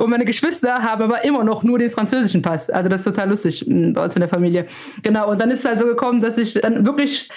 [0.00, 2.68] und meine Geschwister haben aber immer noch nur den französischen Pass.
[2.68, 4.66] Also das ist total lustig hm, bei uns in der Familie.
[5.04, 7.28] Genau, und dann ist es halt so gekommen, dass ich dann wirklich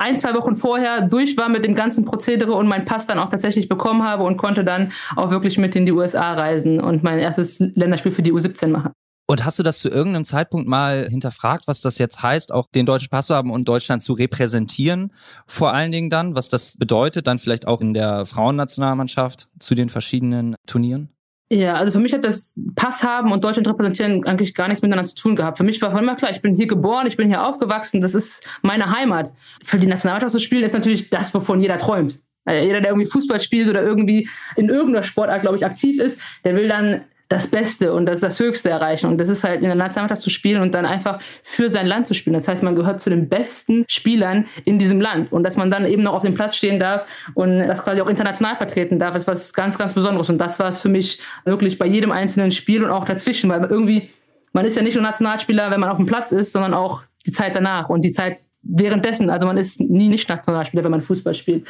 [0.00, 3.28] ein, zwei Wochen vorher durch war mit dem ganzen Prozedere und meinen Pass dann auch
[3.28, 7.20] tatsächlich bekommen habe und konnte dann auch wirklich mit in die USA reisen und mein
[7.20, 8.90] erstes Länderspiel für die U17 machen.
[9.26, 12.84] Und hast du das zu irgendeinem Zeitpunkt mal hinterfragt, was das jetzt heißt, auch den
[12.84, 15.12] deutschen Pass zu haben und Deutschland zu repräsentieren?
[15.46, 19.88] Vor allen Dingen dann, was das bedeutet, dann vielleicht auch in der Frauennationalmannschaft zu den
[19.88, 21.08] verschiedenen Turnieren?
[21.50, 25.08] Ja, also für mich hat das Pass haben und Deutschland repräsentieren eigentlich gar nichts miteinander
[25.08, 25.56] zu tun gehabt.
[25.56, 28.14] Für mich war von immer klar, ich bin hier geboren, ich bin hier aufgewachsen, das
[28.14, 29.32] ist meine Heimat.
[29.62, 32.20] Für die Nationalmannschaft zu spielen ist natürlich das, wovon jeder träumt.
[32.44, 36.20] Also jeder, der irgendwie Fußball spielt oder irgendwie in irgendeiner Sportart, glaube ich, aktiv ist,
[36.44, 39.06] der will dann das Beste und das, das Höchste erreichen.
[39.06, 42.06] Und das ist halt in der Nationalmannschaft zu spielen und dann einfach für sein Land
[42.06, 42.34] zu spielen.
[42.34, 45.32] Das heißt, man gehört zu den besten Spielern in diesem Land.
[45.32, 48.08] Und dass man dann eben noch auf dem Platz stehen darf und das quasi auch
[48.08, 50.28] international vertreten darf, ist was ganz, ganz Besonderes.
[50.28, 53.64] Und das war es für mich wirklich bei jedem einzelnen Spiel und auch dazwischen, weil
[53.64, 54.10] irgendwie,
[54.52, 57.32] man ist ja nicht nur Nationalspieler, wenn man auf dem Platz ist, sondern auch die
[57.32, 59.30] Zeit danach und die Zeit währenddessen.
[59.30, 61.66] Also man ist nie nicht Nationalspieler, wenn man Fußball spielt.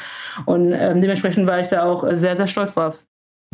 [0.46, 3.00] Und ähm, dementsprechend war ich da auch sehr, sehr stolz drauf.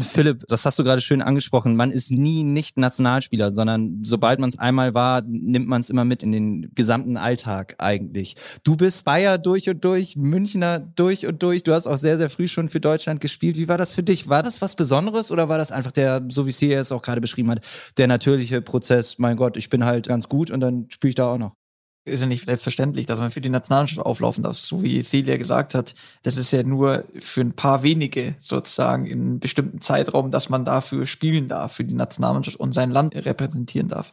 [0.02, 1.76] Philipp, das hast du gerade schön angesprochen.
[1.76, 6.04] Man ist nie nicht Nationalspieler, sondern sobald man es einmal war, nimmt man es immer
[6.04, 8.36] mit in den gesamten Alltag eigentlich.
[8.64, 11.62] Du bist Bayer durch und durch, Münchner durch und durch.
[11.62, 13.56] Du hast auch sehr, sehr früh schon für Deutschland gespielt.
[13.56, 14.28] Wie war das für dich?
[14.28, 17.50] War das was Besonderes oder war das einfach der, so wie es auch gerade beschrieben
[17.50, 17.64] hat,
[17.96, 19.18] der natürliche Prozess?
[19.18, 21.59] Mein Gott, ich bin halt ganz gut und dann spiele ich da auch noch
[22.04, 24.58] ist ja nicht selbstverständlich, dass man für die Nationalmannschaft auflaufen darf.
[24.58, 29.20] So wie Celia gesagt hat, das ist ja nur für ein paar wenige sozusagen in
[29.20, 33.88] einem bestimmten Zeitraum, dass man dafür spielen darf, für die Nationalmannschaft und sein Land repräsentieren
[33.88, 34.12] darf.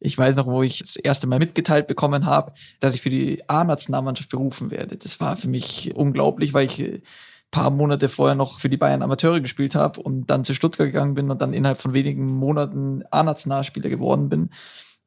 [0.00, 3.48] Ich weiß noch, wo ich das erste Mal mitgeteilt bekommen habe, dass ich für die
[3.48, 4.96] A-Nationalmannschaft berufen werde.
[4.96, 7.02] Das war für mich unglaublich, weil ich
[7.50, 11.14] paar Monate vorher noch für die Bayern Amateure gespielt habe und dann zu Stuttgart gegangen
[11.14, 14.50] bin und dann innerhalb von wenigen Monaten A-Nationalspieler geworden bin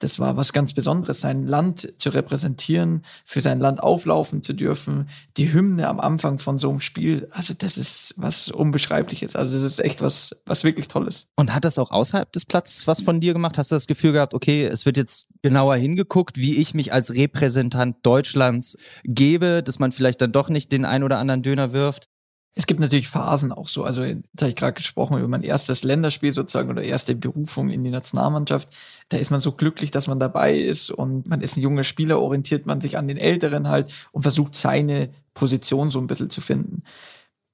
[0.02, 5.08] das war was ganz Besonderes, sein Land zu repräsentieren, für sein Land auflaufen zu dürfen.
[5.38, 9.36] Die Hymne am Anfang von so einem Spiel, also das ist was Unbeschreibliches.
[9.36, 11.28] Also das ist echt was, was wirklich Tolles.
[11.36, 13.58] Und hat das auch außerhalb des Platzes was von dir gemacht?
[13.58, 17.14] Hast du das Gefühl gehabt, okay, es wird jetzt genauer hingeguckt, wie ich mich als
[17.14, 22.08] Repräsentant Deutschlands gebe, dass man vielleicht dann doch nicht den ein oder anderen Döner wirft?
[22.54, 23.86] Es gibt natürlich Phasen auch so.
[23.86, 27.84] Also, jetzt habe ich gerade gesprochen über mein erstes Länderspiel sozusagen oder erste Berufung in
[27.84, 28.68] die Nationalmannschaft.
[29.12, 32.22] Da ist man so glücklich, dass man dabei ist und man ist ein junger Spieler,
[32.22, 36.40] orientiert man sich an den Älteren halt und versucht seine Position so ein bisschen zu
[36.40, 36.84] finden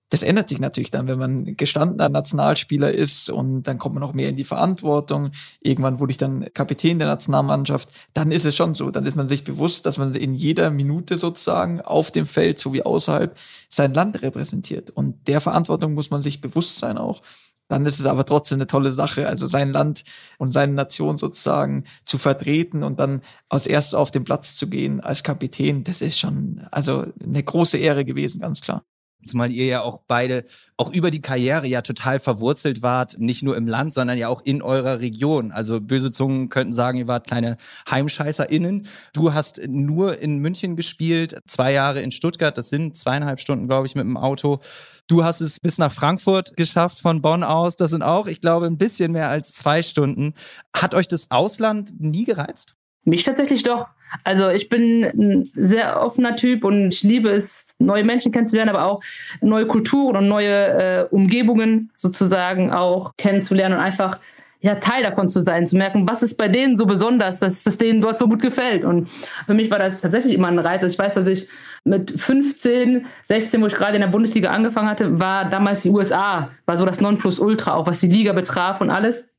[0.10, 4.14] das ändert sich natürlich dann, wenn man gestandener Nationalspieler ist und dann kommt man auch
[4.14, 5.32] mehr in die Verantwortung.
[5.60, 7.90] Irgendwann wurde ich dann Kapitän der Nationalmannschaft.
[8.14, 11.18] Dann ist es schon so, dann ist man sich bewusst, dass man in jeder Minute
[11.18, 14.92] sozusagen auf dem Feld sowie außerhalb sein Land repräsentiert.
[14.92, 17.22] Und der Verantwortung muss man sich bewusst sein auch.
[17.68, 20.04] Dann ist es aber trotzdem eine tolle Sache, also sein Land
[20.38, 25.02] und seine Nation sozusagen zu vertreten und dann als erstes auf den Platz zu gehen
[25.02, 25.84] als Kapitän.
[25.84, 28.84] Das ist schon also eine große Ehre gewesen, ganz klar.
[29.24, 30.46] Zumal ihr ja auch beide
[30.78, 34.42] auch über die Karriere ja total verwurzelt wart, nicht nur im Land, sondern ja auch
[34.46, 35.52] in eurer Region.
[35.52, 37.58] Also böse Zungen könnten sagen, ihr wart kleine
[37.90, 38.88] HeimscheißerInnen.
[39.14, 43.88] Du hast nur in München gespielt, zwei Jahre in Stuttgart, das sind zweieinhalb Stunden, glaube
[43.88, 44.60] ich, mit dem Auto.
[45.08, 47.76] Du hast es bis nach Frankfurt geschafft von Bonn aus.
[47.76, 50.34] Das sind auch, ich glaube, ein bisschen mehr als zwei Stunden.
[50.76, 52.76] Hat euch das Ausland nie gereizt?
[53.04, 53.88] Mich tatsächlich doch.
[54.24, 58.86] Also ich bin ein sehr offener Typ und ich liebe es, neue Menschen kennenzulernen, aber
[58.86, 59.04] auch
[59.42, 64.20] neue Kulturen und neue äh, Umgebungen sozusagen auch kennenzulernen und einfach
[64.60, 67.78] ja, Teil davon zu sein, zu merken, was ist bei denen so besonders, dass es
[67.78, 68.84] denen dort so gut gefällt.
[68.84, 69.08] Und
[69.46, 70.82] für mich war das tatsächlich immer ein Reiz.
[70.82, 71.48] Also ich weiß, dass ich
[71.84, 76.50] mit 15, 16, wo ich gerade in der Bundesliga angefangen hatte, war damals die USA,
[76.66, 79.30] war so das Nonplusultra, auch was die Liga betraf und alles.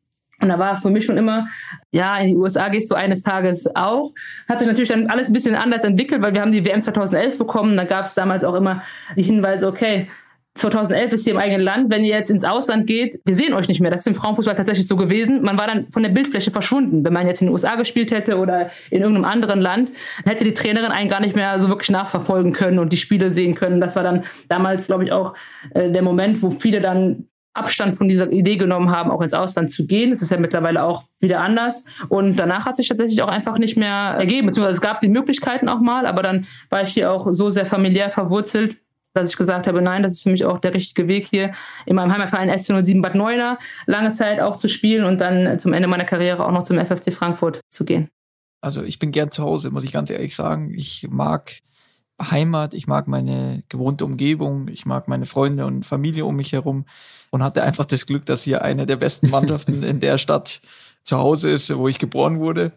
[0.40, 1.48] Und da war für mich schon immer,
[1.90, 4.12] ja, in die USA gehst du eines Tages auch.
[4.48, 7.38] Hat sich natürlich dann alles ein bisschen anders entwickelt, weil wir haben die WM 2011
[7.38, 7.76] bekommen.
[7.76, 8.82] Da gab es damals auch immer
[9.16, 10.08] die Hinweise, okay,
[10.58, 11.90] 2011 ist hier im eigenen Land.
[11.90, 13.90] Wenn ihr jetzt ins Ausland geht, wir sehen euch nicht mehr.
[13.90, 15.42] Das ist im Frauenfußball tatsächlich so gewesen.
[15.42, 17.04] Man war dann von der Bildfläche verschwunden.
[17.04, 19.92] Wenn man jetzt in den USA gespielt hätte oder in irgendeinem anderen Land,
[20.24, 23.54] hätte die Trainerin einen gar nicht mehr so wirklich nachverfolgen können und die Spiele sehen
[23.54, 23.80] können.
[23.80, 25.34] Das war dann damals, glaube ich, auch
[25.74, 29.70] äh, der Moment, wo viele dann Abstand von dieser Idee genommen haben, auch ins Ausland
[29.70, 30.10] zu gehen.
[30.10, 31.84] Das ist ja mittlerweile auch wieder anders.
[32.08, 34.46] Und danach hat sich tatsächlich auch einfach nicht mehr ergeben.
[34.46, 37.66] Beziehungsweise es gab die Möglichkeiten auch mal, aber dann war ich hier auch so sehr
[37.66, 38.76] familiär verwurzelt,
[39.14, 41.52] dass ich gesagt habe, nein, das ist für mich auch der richtige Weg hier
[41.86, 45.88] in meinem Heimatverein SC07 Bad Neuner lange Zeit auch zu spielen und dann zum Ende
[45.88, 48.08] meiner Karriere auch noch zum FFC Frankfurt zu gehen.
[48.60, 50.72] Also ich bin gern zu Hause, muss ich ganz ehrlich sagen.
[50.74, 51.58] Ich mag
[52.20, 56.84] Heimat, ich mag meine gewohnte Umgebung, ich mag meine Freunde und Familie um mich herum
[57.30, 60.60] und hatte einfach das Glück, dass hier eine der besten Mannschaften in der Stadt
[61.02, 62.72] zu Hause ist, wo ich geboren wurde.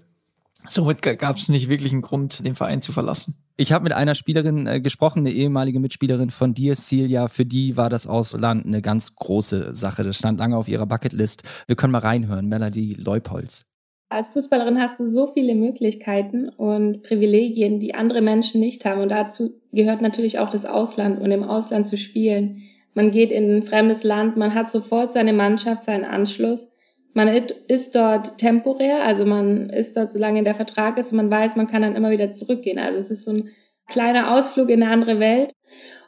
[0.68, 3.36] Somit gab es nicht wirklich einen Grund, den Verein zu verlassen.
[3.58, 7.28] Ich habe mit einer Spielerin äh, gesprochen, eine ehemalige Mitspielerin von dir, Celia.
[7.28, 10.04] Für die war das Ausland eine ganz große Sache.
[10.04, 11.44] Das stand lange auf ihrer Bucketlist.
[11.68, 12.48] Wir können mal reinhören.
[12.48, 13.66] Melody Leupolz.
[14.12, 19.00] Als Fußballerin hast du so viele Möglichkeiten und Privilegien, die andere Menschen nicht haben.
[19.00, 22.62] Und dazu gehört natürlich auch das Ausland und im Ausland zu spielen.
[22.94, 26.68] Man geht in ein fremdes Land, man hat sofort seine Mannschaft, seinen Anschluss.
[27.14, 31.56] Man ist dort temporär, also man ist dort, solange der Vertrag ist und man weiß,
[31.56, 32.80] man kann dann immer wieder zurückgehen.
[32.80, 33.50] Also es ist so ein
[33.88, 35.54] kleiner Ausflug in eine andere Welt.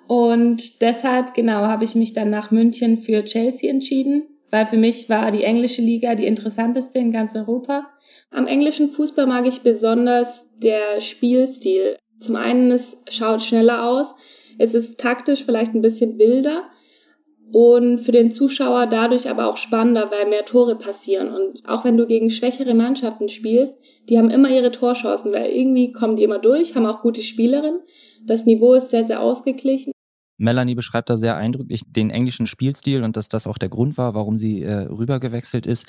[0.09, 5.09] Und deshalb, genau, habe ich mich dann nach München für Chelsea entschieden, weil für mich
[5.09, 7.87] war die englische Liga die interessanteste in ganz Europa.
[8.29, 11.97] Am englischen Fußball mag ich besonders der Spielstil.
[12.19, 14.13] Zum einen, es schaut schneller aus,
[14.59, 16.69] es ist taktisch vielleicht ein bisschen wilder
[17.51, 21.33] und für den Zuschauer dadurch aber auch spannender, weil mehr Tore passieren.
[21.33, 23.75] Und auch wenn du gegen schwächere Mannschaften spielst,
[24.07, 27.81] die haben immer ihre Torchancen, weil irgendwie kommen die immer durch, haben auch gute Spielerinnen.
[28.27, 29.92] Das Niveau ist sehr, sehr ausgeglichen.
[30.43, 34.13] Melanie beschreibt da sehr eindrücklich den englischen Spielstil und dass das auch der Grund war,
[34.13, 35.87] warum sie äh, rübergewechselt ist.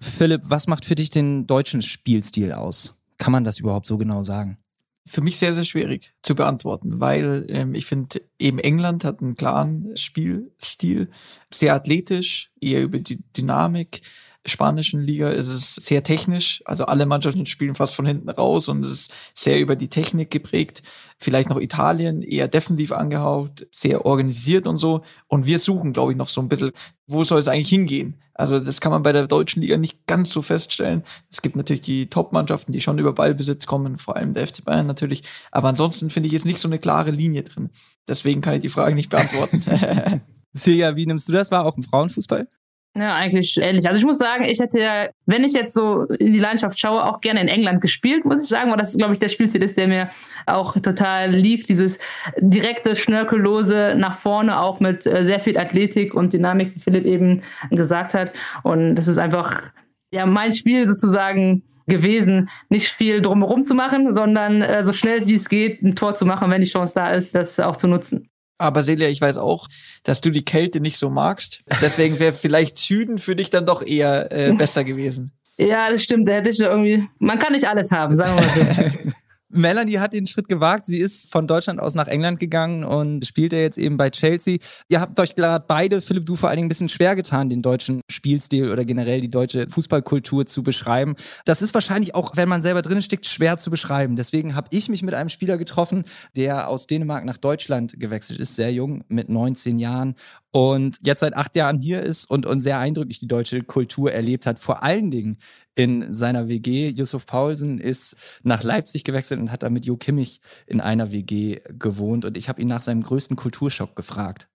[0.00, 2.98] Philipp, was macht für dich den deutschen Spielstil aus?
[3.18, 4.58] Kann man das überhaupt so genau sagen?
[5.06, 9.36] Für mich sehr, sehr schwierig zu beantworten, weil ähm, ich finde, eben England hat einen
[9.36, 11.10] klaren Spielstil,
[11.50, 14.02] sehr athletisch, eher über die Dynamik,
[14.48, 16.62] spanischen Liga ist es sehr technisch.
[16.64, 20.30] Also alle Mannschaften spielen fast von hinten raus und es ist sehr über die Technik
[20.30, 20.82] geprägt.
[21.18, 25.02] Vielleicht noch Italien, eher defensiv angehaucht, sehr organisiert und so.
[25.26, 26.72] Und wir suchen, glaube ich, noch so ein bisschen,
[27.06, 28.20] wo soll es eigentlich hingehen?
[28.34, 31.02] Also das kann man bei der deutschen Liga nicht ganz so feststellen.
[31.30, 34.86] Es gibt natürlich die Top-Mannschaften, die schon über Ballbesitz kommen, vor allem der FC Bayern
[34.86, 35.24] natürlich.
[35.50, 37.70] Aber ansonsten finde ich jetzt nicht so eine klare Linie drin.
[38.06, 39.62] Deswegen kann ich die Frage nicht beantworten.
[40.52, 42.48] Silja, wie nimmst du das wahr, auch im Frauenfußball?
[42.96, 43.86] Ja, eigentlich ähnlich.
[43.86, 47.04] Also ich muss sagen, ich hätte ja, wenn ich jetzt so in die Landschaft schaue,
[47.04, 49.76] auch gerne in England gespielt, muss ich sagen, weil das, glaube ich, der Spielstil ist,
[49.76, 50.10] der mir
[50.46, 51.68] auch total liegt.
[51.68, 51.98] Dieses
[52.38, 57.42] direkte, schnörkellose nach vorne, auch mit äh, sehr viel Athletik und Dynamik, wie Philipp eben
[57.70, 58.32] gesagt hat.
[58.64, 59.70] Und das ist einfach,
[60.10, 65.34] ja, mein Spiel sozusagen gewesen, nicht viel drumherum zu machen, sondern äh, so schnell wie
[65.34, 68.28] es geht, ein Tor zu machen, wenn die Chance da ist, das auch zu nutzen.
[68.58, 69.68] Aber Celia, ich weiß auch,
[70.02, 71.62] dass du die Kälte nicht so magst.
[71.80, 75.32] Deswegen wäre vielleicht Süden für dich dann doch eher äh, besser gewesen.
[75.56, 76.28] Ja, das stimmt.
[76.28, 77.08] Da hätte ich irgendwie.
[77.18, 79.10] Man kann nicht alles haben, sagen wir mal so.
[79.50, 80.86] Melanie hat den Schritt gewagt.
[80.86, 84.58] Sie ist von Deutschland aus nach England gegangen und spielt ja jetzt eben bei Chelsea.
[84.88, 87.62] Ihr habt euch gerade beide, Philipp, du vor allen Dingen ein bisschen schwer getan, den
[87.62, 91.16] deutschen Spielstil oder generell die deutsche Fußballkultur zu beschreiben.
[91.44, 94.16] Das ist wahrscheinlich auch, wenn man selber drin steckt, schwer zu beschreiben.
[94.16, 96.04] Deswegen habe ich mich mit einem Spieler getroffen,
[96.36, 100.14] der aus Dänemark nach Deutschland gewechselt ist, sehr jung, mit 19 Jahren
[100.50, 104.46] und jetzt seit acht Jahren hier ist und, und sehr eindrücklich die deutsche Kultur erlebt
[104.46, 104.58] hat.
[104.58, 105.38] Vor allen Dingen
[105.74, 106.88] in seiner WG.
[106.88, 111.60] Yusuf Paulsen ist nach Leipzig gewechselt und hat da mit Jo Kimmich in einer WG
[111.78, 112.24] gewohnt.
[112.24, 114.48] Und ich habe ihn nach seinem größten Kulturschock gefragt.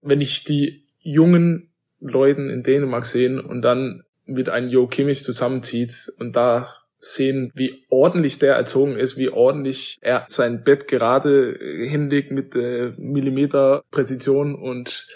[0.00, 6.12] Wenn ich die jungen Leuten in Dänemark sehe und dann mit einem Jo Kimmich zusammenzieht
[6.18, 6.68] und da
[7.04, 12.92] sehen, wie ordentlich der erzogen ist, wie ordentlich er sein Bett gerade hinlegt mit äh,
[12.96, 15.06] Millimeter Präzision und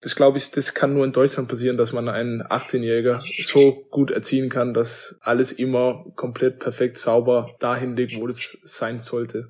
[0.00, 4.12] das glaube ich, das kann nur in Deutschland passieren, dass man einen 18-Jähriger so gut
[4.12, 9.48] erziehen kann, dass alles immer komplett perfekt sauber dahin liegt, wo es sein sollte.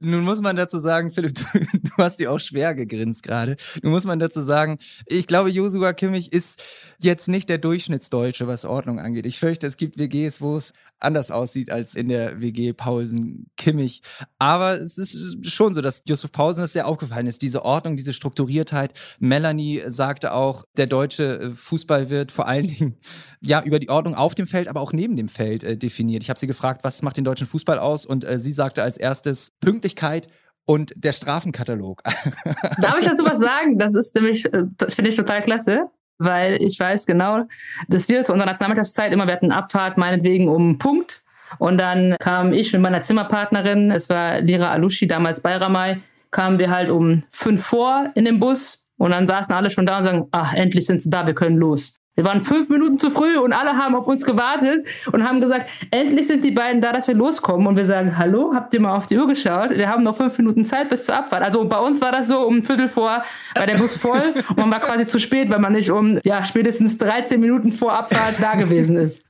[0.00, 3.56] Nun muss man dazu sagen, Philipp, du, du hast dir auch schwer gegrinst gerade.
[3.82, 6.62] Nun muss man dazu sagen, ich glaube, Josua Kimmich ist
[6.98, 9.26] jetzt nicht der Durchschnittsdeutsche, was Ordnung angeht.
[9.26, 14.02] Ich fürchte, es gibt WGs, wo es anders aussieht als in der WG Paulsen Kimmich.
[14.38, 17.42] Aber es ist schon so, dass Josef Paulsen das sehr aufgefallen ist.
[17.42, 18.92] Diese Ordnung, diese Strukturiertheit.
[19.18, 22.96] Melanie sagte auch, der deutsche äh, Fußball wird vor allen Dingen
[23.40, 26.22] ja über die Ordnung auf dem Feld, aber auch neben dem Feld äh, definiert.
[26.22, 28.04] Ich habe sie gefragt, was macht den deutschen Fußball aus?
[28.06, 29.52] Und äh, sie sagte als erstes
[29.90, 30.28] Pünktlichkeit
[30.64, 32.02] und der Strafenkatalog.
[32.80, 33.78] Darf ich dazu was sagen?
[33.78, 35.90] Das ist nämlich, äh, das finde ich total klasse
[36.22, 37.44] weil ich weiß genau,
[37.88, 41.22] dass wir zu unserer Nationalmannschaftszeit immer, wir hatten Abfahrt meinetwegen um Punkt.
[41.58, 45.98] Und dann kam ich mit meiner Zimmerpartnerin, es war Lira Alushi, damals bei Ramai,
[46.30, 49.96] kamen wir halt um fünf vor in den Bus und dann saßen alle schon da
[49.96, 51.94] und sagen, ach, endlich sind sie da, wir können los.
[52.20, 55.70] Wir waren fünf Minuten zu früh und alle haben auf uns gewartet und haben gesagt,
[55.90, 57.66] endlich sind die beiden da, dass wir loskommen.
[57.66, 59.70] Und wir sagen, hallo, habt ihr mal auf die Uhr geschaut?
[59.70, 61.42] Wir haben noch fünf Minuten Zeit bis zur Abfahrt.
[61.42, 63.22] Also bei uns war das so um ein Viertel vor,
[63.54, 66.44] war der Bus voll und man war quasi zu spät, weil man nicht um ja,
[66.44, 69.29] spätestens 13 Minuten vor Abfahrt da gewesen ist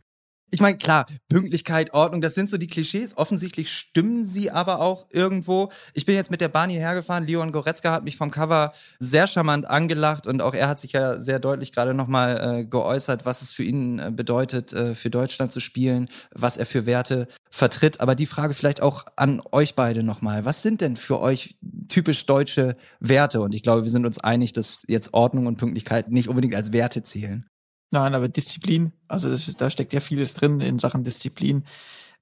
[0.53, 3.17] ich meine, klar, Pünktlichkeit, Ordnung, das sind so die Klischees.
[3.17, 5.71] Offensichtlich stimmen sie aber auch irgendwo.
[5.95, 7.27] Ich bin jetzt mit der Bahn hierher gefahren.
[7.27, 11.21] Leon Goretzka hat mich vom Cover sehr charmant angelacht und auch er hat sich ja
[11.21, 15.53] sehr deutlich gerade nochmal äh, geäußert, was es für ihn äh, bedeutet, äh, für Deutschland
[15.53, 18.01] zu spielen, was er für Werte vertritt.
[18.01, 20.45] Aber die Frage vielleicht auch an euch beide nochmal.
[20.45, 21.59] Was sind denn für euch
[21.89, 23.41] typisch deutsche Werte?
[23.41, 26.73] Und ich glaube, wir sind uns einig, dass jetzt Ordnung und Pünktlichkeit nicht unbedingt als
[26.73, 27.50] Werte zählen.
[27.93, 31.65] Nein, aber Disziplin, also das, da steckt ja vieles drin in Sachen Disziplin.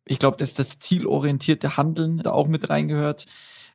[0.07, 3.27] Ich glaube, dass das zielorientierte Handeln da auch mit reingehört.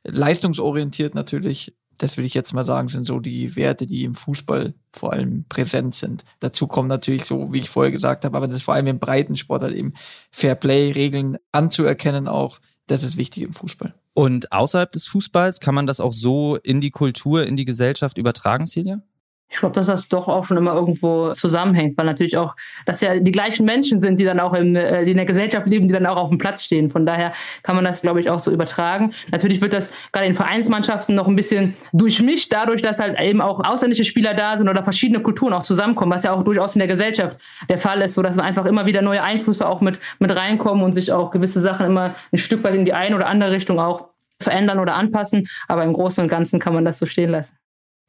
[0.02, 4.74] Leistungsorientiert natürlich, das würde ich jetzt mal sagen, sind so die Werte, die im Fußball
[4.92, 6.24] vor allem präsent sind.
[6.40, 8.98] Dazu kommen natürlich so, wie ich vorher gesagt habe, aber das ist vor allem im
[8.98, 9.94] breiten Sport halt eben
[10.32, 12.58] Fair Play, Regeln anzuerkennen auch.
[12.88, 13.94] Das ist wichtig im Fußball.
[14.12, 18.18] Und außerhalb des Fußballs kann man das auch so in die Kultur, in die Gesellschaft
[18.18, 19.02] übertragen, Celia?
[19.50, 23.20] Ich glaube, dass das doch auch schon immer irgendwo zusammenhängt, weil natürlich auch, dass ja
[23.20, 25.94] die gleichen Menschen sind, die dann auch im, äh, die in der Gesellschaft leben, die
[25.94, 26.90] dann auch auf dem Platz stehen.
[26.90, 27.32] Von daher
[27.62, 29.12] kann man das, glaube ich, auch so übertragen.
[29.30, 33.60] Natürlich wird das gerade in Vereinsmannschaften noch ein bisschen durchmischt, dadurch, dass halt eben auch
[33.60, 36.88] ausländische Spieler da sind oder verschiedene Kulturen auch zusammenkommen, was ja auch durchaus in der
[36.88, 37.38] Gesellschaft
[37.68, 40.82] der Fall ist, so dass wir einfach immer wieder neue Einflüsse auch mit, mit reinkommen
[40.82, 43.78] und sich auch gewisse Sachen immer ein Stück weit in die eine oder andere Richtung
[43.78, 44.08] auch
[44.40, 45.48] verändern oder anpassen.
[45.68, 47.56] Aber im Großen und Ganzen kann man das so stehen lassen.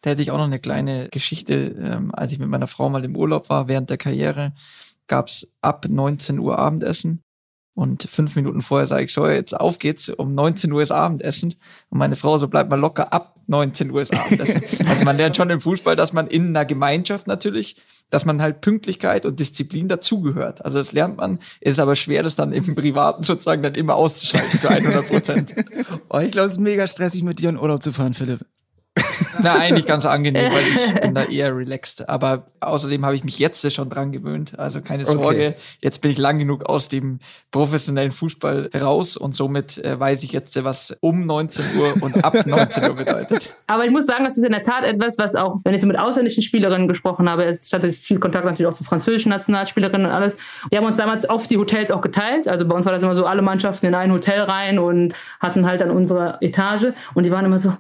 [0.02, 1.54] Da hätte ich auch noch eine kleine Geschichte.
[1.54, 4.54] Ähm, als ich mit meiner Frau mal im Urlaub war während der Karriere,
[5.08, 7.22] gab es ab 19 Uhr Abendessen.
[7.76, 11.56] Und fünf Minuten vorher sage ich so, jetzt auf geht's, um 19 Uhr ist Abendessen.
[11.90, 14.64] Und meine Frau so, bleibt mal locker ab 19 Uhr ist Abendessen.
[14.88, 17.78] also man lernt schon im Fußball, dass man in einer Gemeinschaft natürlich,
[18.10, 20.64] dass man halt Pünktlichkeit und Disziplin dazugehört.
[20.64, 24.60] Also das lernt man, ist aber schwer, das dann im Privaten sozusagen dann immer auszuschalten
[24.60, 25.56] zu 100 Prozent.
[26.10, 28.46] oh, ich glaube, es ist mega stressig, mit dir in Urlaub zu fahren, Philipp.
[29.42, 32.08] Na, eigentlich ganz angenehm, weil ich bin da eher relaxed.
[32.10, 34.58] Aber außerdem habe ich mich jetzt schon dran gewöhnt.
[34.60, 35.54] Also keine Sorge, okay.
[35.82, 37.20] jetzt bin ich lang genug aus dem
[37.52, 42.34] professionellen Fußball raus und somit äh, weiß ich jetzt, was um 19 Uhr und ab
[42.46, 43.56] 19 Uhr bedeutet.
[43.68, 45.88] Aber ich muss sagen, das ist in der Tat etwas, was auch, wenn ich so
[45.88, 50.12] mit ausländischen Spielerinnen gesprochen habe, ich hatte viel Kontakt natürlich auch zu französischen Nationalspielerinnen und
[50.12, 50.36] alles.
[50.70, 52.48] Wir haben uns damals oft die Hotels auch geteilt.
[52.48, 55.66] Also bei uns war das immer so, alle Mannschaften in ein Hotel rein und hatten
[55.66, 56.94] halt dann unsere Etage.
[57.14, 57.76] Und die waren immer so,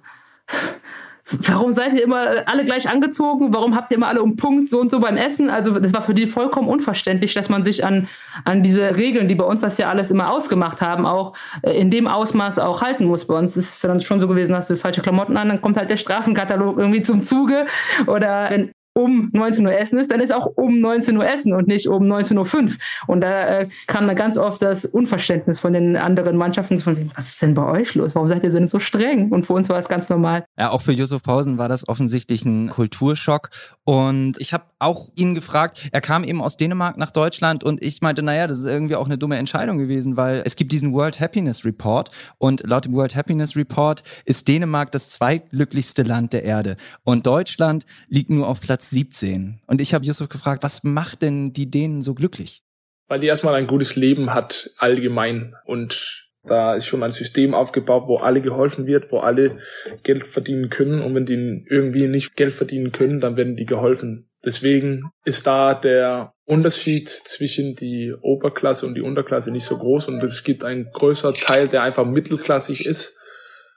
[1.31, 3.53] warum seid ihr immer alle gleich angezogen?
[3.53, 5.49] Warum habt ihr immer alle um Punkt so und so beim Essen?
[5.49, 8.07] Also das war für die vollkommen unverständlich, dass man sich an,
[8.43, 11.89] an diese Regeln, die bei uns das ja alles immer ausgemacht haben, auch äh, in
[11.89, 13.25] dem Ausmaß auch halten muss.
[13.25, 15.77] Bei uns ist es dann schon so gewesen, hast du falsche Klamotten an, dann kommt
[15.77, 17.65] halt der Strafenkatalog irgendwie zum Zuge.
[18.05, 21.67] Oder wenn um 19 Uhr essen ist, dann ist auch um 19 Uhr essen und
[21.67, 22.71] nicht um 19.05 Uhr.
[23.07, 27.27] Und da äh, kam dann ganz oft das Unverständnis von den anderen Mannschaften von, was
[27.27, 28.15] ist denn bei euch los?
[28.15, 29.31] Warum seid ihr denn so streng?
[29.31, 30.45] Und für uns war es ganz normal.
[30.57, 33.49] Ja, auch für Josef Pausen war das offensichtlich ein Kulturschock.
[33.83, 38.01] Und ich habe auch ihn gefragt, er kam eben aus Dänemark nach Deutschland und ich
[38.01, 41.19] meinte, naja, das ist irgendwie auch eine dumme Entscheidung gewesen, weil es gibt diesen World
[41.19, 46.77] Happiness Report und laut dem World Happiness Report ist Dänemark das zweitglücklichste Land der Erde
[47.03, 49.61] und Deutschland liegt nur auf Platz 17.
[49.67, 52.63] Und ich habe Yusuf gefragt, was macht denn die Dänen so glücklich?
[53.07, 55.55] Weil die erstmal ein gutes Leben hat, allgemein.
[55.65, 59.57] Und da ist schon ein System aufgebaut, wo alle geholfen wird, wo alle
[60.03, 61.01] Geld verdienen können.
[61.01, 64.29] Und wenn die irgendwie nicht Geld verdienen können, dann werden die geholfen.
[64.43, 70.07] Deswegen ist da der Unterschied zwischen die Oberklasse und die Unterklasse nicht so groß.
[70.07, 73.17] Und es gibt einen größeren Teil, der einfach mittelklassig ist.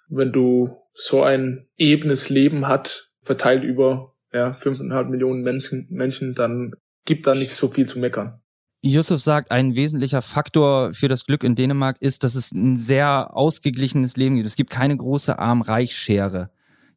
[0.09, 6.72] Wenn du so ein ebenes Leben hat, verteilt über ja, fünfeinhalb Millionen Menschen, Menschen, dann
[7.05, 8.41] gibt da nicht so viel zu meckern.
[8.83, 13.37] Yusuf sagt, ein wesentlicher Faktor für das Glück in Dänemark ist, dass es ein sehr
[13.37, 14.47] ausgeglichenes Leben gibt.
[14.47, 16.51] Es gibt keine große Arm-Reich-Schere.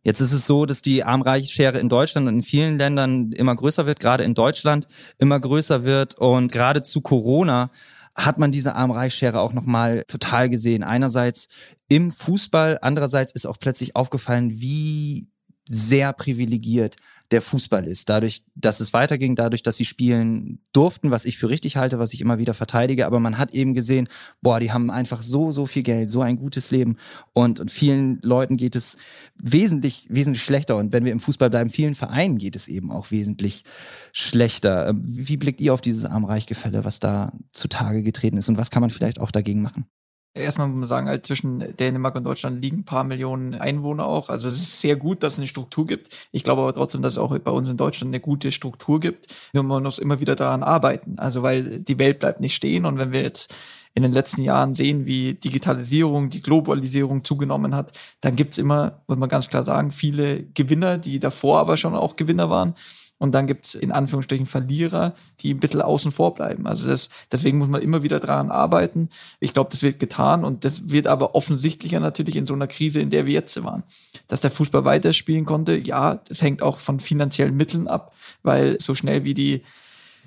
[0.03, 3.85] Jetzt ist es so, dass die Arm-Reich-Schere in Deutschland und in vielen Ländern immer größer
[3.85, 7.71] wird, gerade in Deutschland immer größer wird und gerade zu Corona
[8.13, 10.83] hat man diese Arm-Reich-Schere auch nochmal total gesehen.
[10.83, 11.47] Einerseits
[11.87, 15.29] im Fußball, andererseits ist auch plötzlich aufgefallen, wie
[15.67, 16.95] sehr privilegiert
[17.31, 18.09] der Fußball ist.
[18.09, 22.13] Dadurch, dass es weiterging, dadurch, dass sie spielen durften, was ich für richtig halte, was
[22.13, 23.05] ich immer wieder verteidige.
[23.05, 24.09] Aber man hat eben gesehen,
[24.41, 26.97] boah, die haben einfach so, so viel Geld, so ein gutes Leben.
[27.33, 28.97] Und, und vielen Leuten geht es
[29.35, 30.75] wesentlich, wesentlich schlechter.
[30.75, 33.63] Und wenn wir im Fußball bleiben, vielen Vereinen geht es eben auch wesentlich
[34.11, 34.89] schlechter.
[34.89, 38.49] Ähm, wie blickt ihr auf dieses Arm-Reich-Gefälle, was da zutage getreten ist?
[38.49, 39.85] Und was kann man vielleicht auch dagegen machen?
[40.33, 44.29] Erstmal muss man sagen, halt zwischen Dänemark und Deutschland liegen ein paar Millionen Einwohner auch.
[44.29, 46.15] Also es ist sehr gut, dass es eine Struktur gibt.
[46.31, 49.27] Ich glaube aber trotzdem, dass es auch bei uns in Deutschland eine gute Struktur gibt.
[49.51, 51.19] Nur man muss immer wieder daran arbeiten.
[51.19, 52.85] Also weil die Welt bleibt nicht stehen.
[52.85, 53.53] Und wenn wir jetzt
[53.93, 59.17] in den letzten Jahren sehen, wie Digitalisierung, die Globalisierung zugenommen hat, dann gibt's immer, muss
[59.17, 62.75] man ganz klar sagen, viele Gewinner, die davor aber schon auch Gewinner waren.
[63.21, 66.65] Und dann gibt's in Anführungsstrichen Verlierer, die ein bisschen außen vor bleiben.
[66.65, 69.09] Also das, deswegen muss man immer wieder daran arbeiten.
[69.39, 72.99] Ich glaube, das wird getan und das wird aber offensichtlicher natürlich in so einer Krise,
[72.99, 73.83] in der wir jetzt waren.
[74.27, 78.11] Dass der Fußball weiterspielen konnte, ja, das hängt auch von finanziellen Mitteln ab,
[78.41, 79.61] weil so schnell wie die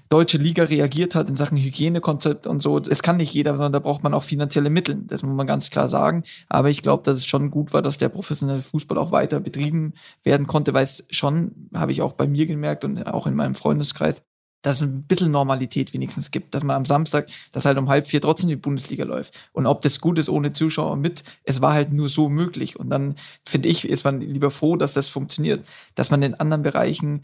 [0.09, 2.79] deutsche Liga reagiert hat in Sachen Hygienekonzept und so.
[2.79, 5.03] Es kann nicht jeder, sondern da braucht man auch finanzielle Mittel.
[5.07, 6.25] Das muss man ganz klar sagen.
[6.49, 9.95] Aber ich glaube, dass es schon gut war, dass der professionelle Fußball auch weiter betrieben
[10.23, 13.55] werden konnte, weil es schon, habe ich auch bei mir gemerkt und auch in meinem
[13.55, 14.23] Freundeskreis,
[14.65, 18.07] dass es ein bisschen Normalität wenigstens gibt, dass man am Samstag, dass halt um halb
[18.07, 19.39] vier trotzdem die Bundesliga läuft.
[19.53, 22.79] Und ob das gut ist ohne Zuschauer mit, es war halt nur so möglich.
[22.79, 23.15] Und dann
[23.47, 27.23] finde ich, ist man lieber froh, dass das funktioniert, dass man in anderen Bereichen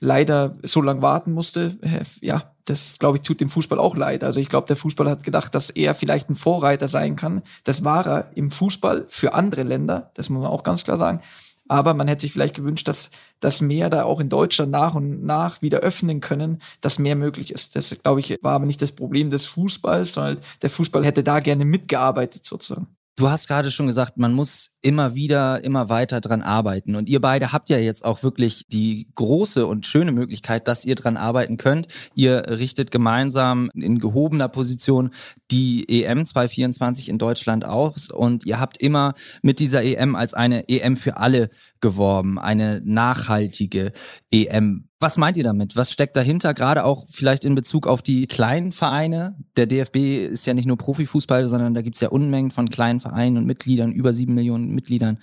[0.00, 1.78] leider so lange warten musste.
[1.82, 4.24] Äh, ja, das glaube ich tut dem Fußball auch leid.
[4.24, 7.42] Also ich glaube, der Fußball hat gedacht, dass er vielleicht ein Vorreiter sein kann.
[7.64, 10.10] Das war er im Fußball für andere Länder.
[10.14, 11.20] Das muss man auch ganz klar sagen.
[11.68, 15.24] Aber man hätte sich vielleicht gewünscht, dass das mehr da auch in Deutschland nach und
[15.24, 17.76] nach wieder öffnen können, dass mehr möglich ist.
[17.76, 21.38] Das, glaube ich, war aber nicht das Problem des Fußballs, sondern der Fußball hätte da
[21.38, 22.88] gerne mitgearbeitet sozusagen.
[23.14, 26.96] Du hast gerade schon gesagt, man muss immer wieder, immer weiter dran arbeiten.
[26.96, 30.94] Und ihr beide habt ja jetzt auch wirklich die große und schöne Möglichkeit, dass ihr
[30.94, 31.88] dran arbeiten könnt.
[32.14, 35.10] Ihr richtet gemeinsam in gehobener Position
[35.50, 38.10] die EM 2024 in Deutschland aus.
[38.10, 41.50] Und ihr habt immer mit dieser EM als eine EM für alle
[41.80, 43.92] geworben, eine nachhaltige
[44.30, 44.86] EM.
[45.02, 45.76] Was meint ihr damit?
[45.76, 46.52] Was steckt dahinter?
[46.52, 49.34] Gerade auch vielleicht in Bezug auf die kleinen Vereine.
[49.56, 49.96] Der DFB
[50.30, 53.92] ist ja nicht nur Profifußball, sondern da gibt's ja Unmengen von kleinen Vereinen und Mitgliedern,
[53.92, 55.20] über sieben Millionen Mitgliedern,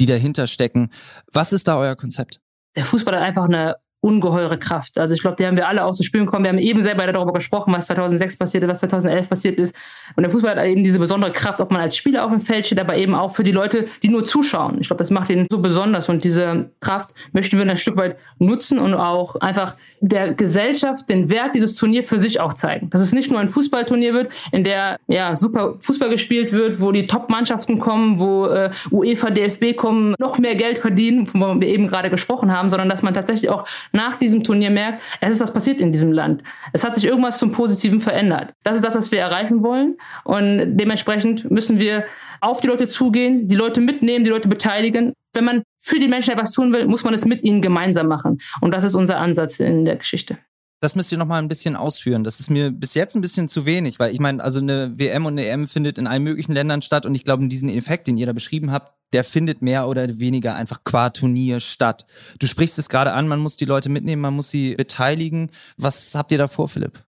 [0.00, 0.90] die dahinter stecken.
[1.32, 2.40] Was ist da euer Konzept?
[2.76, 3.76] Der Fußball hat einfach eine
[4.06, 4.98] ungeheure Kraft.
[4.98, 6.44] Also ich glaube, die haben wir alle auch zu spüren kommen.
[6.44, 9.74] Wir haben eben selber darüber gesprochen, was 2006 passiert ist, was 2011 passiert ist.
[10.14, 12.66] Und der Fußball hat eben diese besondere Kraft, ob man als Spieler auf dem Feld
[12.66, 14.78] steht, aber eben auch für die Leute, die nur zuschauen.
[14.80, 18.16] Ich glaube, das macht ihn so besonders und diese Kraft möchten wir ein Stück weit
[18.38, 22.88] nutzen und auch einfach der Gesellschaft den Wert dieses Turnier für sich auch zeigen.
[22.90, 26.92] Dass es nicht nur ein Fußballturnier wird, in der ja super Fußball gespielt wird, wo
[26.92, 31.88] die Top-Mannschaften kommen, wo äh, UEFA, DFB kommen, noch mehr Geld verdienen, wovon wir eben
[31.88, 33.66] gerade gesprochen haben, sondern dass man tatsächlich auch
[33.96, 36.42] nach diesem Turnier merkt, es ist was passiert in diesem Land.
[36.72, 38.52] Es hat sich irgendwas zum Positiven verändert.
[38.62, 39.96] Das ist das, was wir erreichen wollen.
[40.24, 42.04] Und dementsprechend müssen wir
[42.40, 45.12] auf die Leute zugehen, die Leute mitnehmen, die Leute beteiligen.
[45.32, 48.38] Wenn man für die Menschen etwas tun will, muss man es mit ihnen gemeinsam machen.
[48.60, 50.38] Und das ist unser Ansatz in der Geschichte.
[50.86, 52.22] Das müsst ihr noch mal ein bisschen ausführen.
[52.22, 55.26] Das ist mir bis jetzt ein bisschen zu wenig, weil ich meine, also eine WM
[55.26, 58.16] und eine EM findet in allen möglichen Ländern statt und ich glaube, diesen Effekt, den
[58.16, 62.06] ihr da beschrieben habt, der findet mehr oder weniger einfach qua Turnier statt.
[62.38, 65.50] Du sprichst es gerade an, man muss die Leute mitnehmen, man muss sie beteiligen.
[65.76, 67.02] Was habt ihr da vor, Philipp?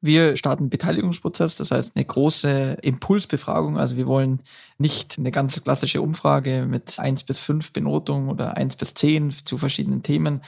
[0.00, 3.78] Wir starten einen Beteiligungsprozess, das heißt eine große Impulsbefragung.
[3.78, 4.42] Also wir wollen
[4.78, 9.58] nicht eine ganz klassische Umfrage mit eins bis fünf Benotung oder eins bis zehn zu
[9.58, 10.40] verschiedenen Themen,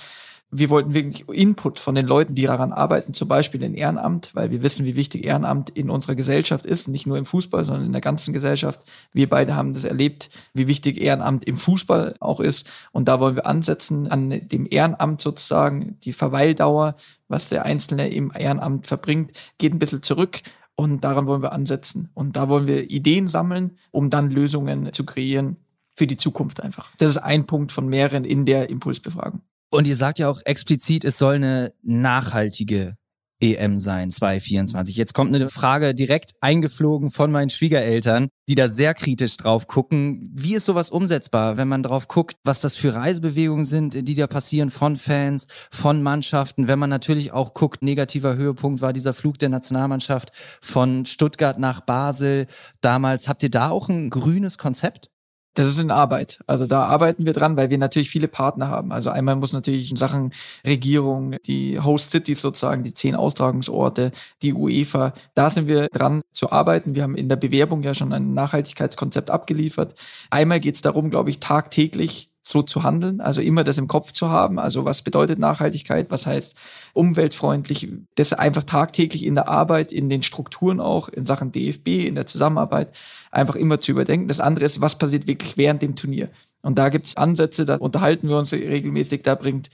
[0.53, 4.51] wir wollten wirklich Input von den Leuten, die daran arbeiten, zum Beispiel in Ehrenamt, weil
[4.51, 7.93] wir wissen, wie wichtig Ehrenamt in unserer Gesellschaft ist, nicht nur im Fußball, sondern in
[7.93, 8.81] der ganzen Gesellschaft.
[9.13, 12.69] Wir beide haben das erlebt, wie wichtig Ehrenamt im Fußball auch ist.
[12.91, 16.97] Und da wollen wir ansetzen an dem Ehrenamt sozusagen, die Verweildauer,
[17.29, 20.41] was der Einzelne im Ehrenamt verbringt, geht ein bisschen zurück.
[20.75, 22.11] Und daran wollen wir ansetzen.
[22.15, 25.59] Und da wollen wir Ideen sammeln, um dann Lösungen zu kreieren
[25.95, 26.91] für die Zukunft einfach.
[26.97, 29.43] Das ist ein Punkt von mehreren in der Impulsbefragung.
[29.71, 32.97] Und ihr sagt ja auch explizit, es soll eine nachhaltige
[33.41, 34.97] EM sein, 2024.
[34.97, 40.31] Jetzt kommt eine Frage direkt eingeflogen von meinen Schwiegereltern, die da sehr kritisch drauf gucken.
[40.35, 44.27] Wie ist sowas umsetzbar, wenn man drauf guckt, was das für Reisebewegungen sind, die da
[44.27, 46.69] passieren von Fans, von Mannschaften?
[46.69, 51.81] Wenn man natürlich auch guckt, negativer Höhepunkt war dieser Flug der Nationalmannschaft von Stuttgart nach
[51.81, 52.47] Basel.
[52.83, 55.10] Damals habt ihr da auch ein grünes Konzept?
[55.55, 56.39] Das ist in Arbeit.
[56.47, 58.93] Also da arbeiten wir dran, weil wir natürlich viele Partner haben.
[58.93, 60.33] Also einmal muss natürlich in Sachen
[60.65, 66.53] Regierung, die Host Cities sozusagen, die zehn Austragungsorte, die UEFA, da sind wir dran zu
[66.53, 66.95] arbeiten.
[66.95, 69.97] Wir haben in der Bewerbung ja schon ein Nachhaltigkeitskonzept abgeliefert.
[70.31, 74.13] Einmal geht es darum, glaube ich, tagtäglich so zu handeln, also immer das im Kopf
[74.13, 74.59] zu haben.
[74.59, 76.11] Also was bedeutet Nachhaltigkeit?
[76.11, 76.57] Was heißt
[76.93, 77.89] umweltfreundlich?
[78.17, 82.27] Das einfach tagtäglich in der Arbeit, in den Strukturen auch, in Sachen DFB, in der
[82.27, 82.95] Zusammenarbeit
[83.31, 84.29] einfach immer zu überdenken.
[84.29, 86.29] Das andere ist, was passiert wirklich während dem Turnier?
[86.63, 89.71] Und da gibt's Ansätze, da unterhalten wir uns regelmäßig, da bringt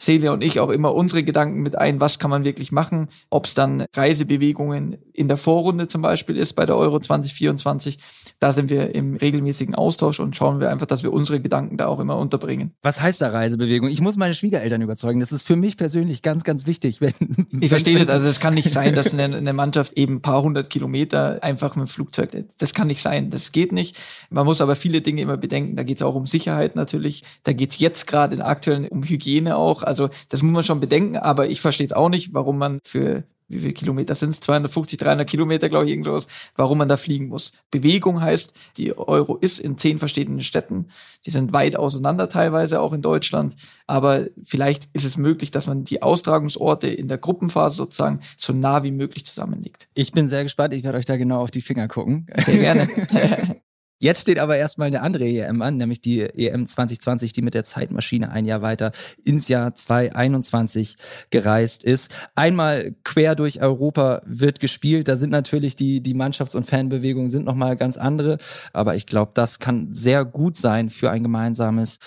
[0.00, 3.46] Celia und ich auch immer unsere Gedanken mit ein, was kann man wirklich machen, ob
[3.46, 7.98] es dann Reisebewegungen in der Vorrunde zum Beispiel ist bei der Euro 2024.
[8.40, 11.86] Da sind wir im regelmäßigen Austausch und schauen wir einfach, dass wir unsere Gedanken da
[11.86, 12.72] auch immer unterbringen.
[12.82, 13.88] Was heißt da Reisebewegung?
[13.88, 15.20] Ich muss meine Schwiegereltern überzeugen.
[15.20, 17.00] Das ist für mich persönlich ganz, ganz wichtig.
[17.00, 17.12] Wenn,
[17.60, 18.08] ich verstehe das.
[18.08, 21.76] Also es kann nicht sein, dass eine, eine Mannschaft eben ein paar hundert Kilometer einfach
[21.76, 23.30] mit dem Flugzeug, das kann nicht sein.
[23.30, 23.98] Das geht nicht.
[24.30, 25.76] Man muss aber viele Dinge immer bedenken.
[25.76, 27.22] Da geht es auch um Sicherheit natürlich.
[27.44, 29.82] Da geht es jetzt gerade in aktuellen um Hygiene auch.
[29.92, 33.24] Also das muss man schon bedenken, aber ich verstehe es auch nicht, warum man für
[33.52, 34.40] wie viele Kilometer sind es?
[34.40, 36.26] 250, 300 Kilometer, glaube ich, irgendwas,
[36.56, 37.52] warum man da fliegen muss.
[37.70, 40.88] Bewegung heißt, die Euro ist in zehn verschiedenen Städten.
[41.26, 43.54] Die sind weit auseinander teilweise, auch in Deutschland.
[43.86, 48.84] Aber vielleicht ist es möglich, dass man die Austragungsorte in der Gruppenphase sozusagen so nah
[48.84, 49.88] wie möglich zusammenlegt.
[49.92, 50.72] Ich bin sehr gespannt.
[50.72, 52.26] Ich werde euch da genau auf die Finger gucken.
[52.38, 52.88] Sehr gerne.
[54.02, 57.62] Jetzt steht aber erstmal eine andere EM an, nämlich die EM 2020, die mit der
[57.62, 58.90] Zeitmaschine ein Jahr weiter
[59.24, 60.96] ins Jahr 2021
[61.30, 62.10] gereist ist.
[62.34, 65.06] Einmal quer durch Europa wird gespielt.
[65.06, 68.38] Da sind natürlich die, die Mannschafts- und Fanbewegungen sind nochmal ganz andere.
[68.72, 72.00] Aber ich glaube, das kann sehr gut sein für ein gemeinsames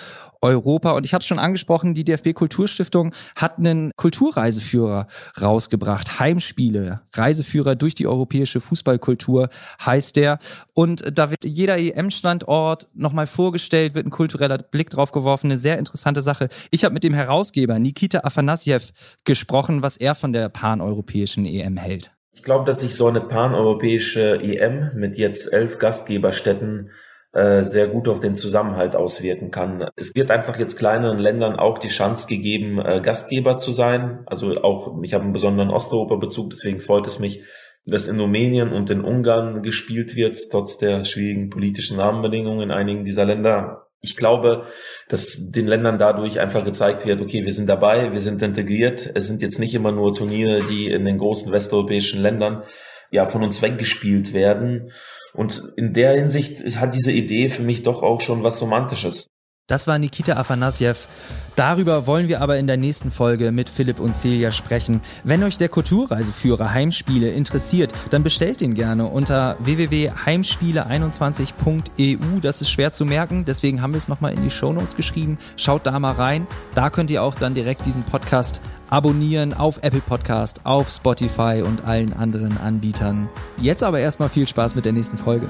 [0.46, 0.92] Europa.
[0.92, 5.08] Und ich habe es schon angesprochen, die DFB Kulturstiftung hat einen Kulturreiseführer
[5.42, 6.20] rausgebracht.
[6.20, 9.50] Heimspiele, Reiseführer durch die europäische Fußballkultur
[9.84, 10.40] heißt der.
[10.74, 15.48] Und da wird jeder EM-Standort nochmal vorgestellt, wird ein kultureller Blick drauf geworfen.
[15.48, 16.50] Eine sehr interessante Sache.
[16.72, 18.92] Ich habe mit dem Herausgeber Nikita Afanasyev
[19.24, 22.12] gesprochen, was er von der paneuropäischen EM hält.
[22.34, 26.92] Ich glaube, dass sich so eine paneuropäische EM mit jetzt elf Gastgeberstätten
[27.36, 29.90] äh, sehr gut auf den Zusammenhalt auswirken kann.
[29.98, 34.24] Es wird einfach jetzt kleineren Ländern auch die Chance gegeben, äh, Gastgeber zu sein.
[34.26, 37.44] Also auch, ich habe einen besonderen Osteuropa-Bezug, deswegen freut es mich,
[37.86, 43.04] dass in Rumänien und in Ungarn gespielt wird, trotz der schwierigen politischen Rahmenbedingungen in einigen
[43.04, 43.90] dieser Länder.
[44.00, 44.64] Ich glaube,
[45.10, 49.12] dass den Ländern dadurch einfach gezeigt wird, okay, wir sind dabei, wir sind integriert.
[49.14, 52.64] Es sind jetzt nicht immer nur Turniere, die in den großen westeuropäischen Ländern
[53.12, 54.92] ja von uns weggespielt werden.
[55.36, 59.28] Und in der Hinsicht hat diese Idee für mich doch auch schon was Romantisches.
[59.68, 61.08] Das war Nikita Afanasyev.
[61.56, 65.02] Darüber wollen wir aber in der nächsten Folge mit Philipp und Celia sprechen.
[65.24, 72.40] Wenn euch der Kulturreiseführer Heimspiele interessiert, dann bestellt ihn gerne unter www.heimspiele21.eu.
[72.42, 75.40] Das ist schwer zu merken, deswegen haben wir es nochmal in die Shownotes geschrieben.
[75.58, 76.46] Schaut da mal rein.
[76.76, 78.62] Da könnt ihr auch dann direkt diesen Podcast
[78.92, 83.30] abonnieren auf Apple Podcast, auf Spotify und allen anderen Anbietern.
[83.58, 85.50] Jetzt aber erstmal viel Spaß mit der nächsten Folge.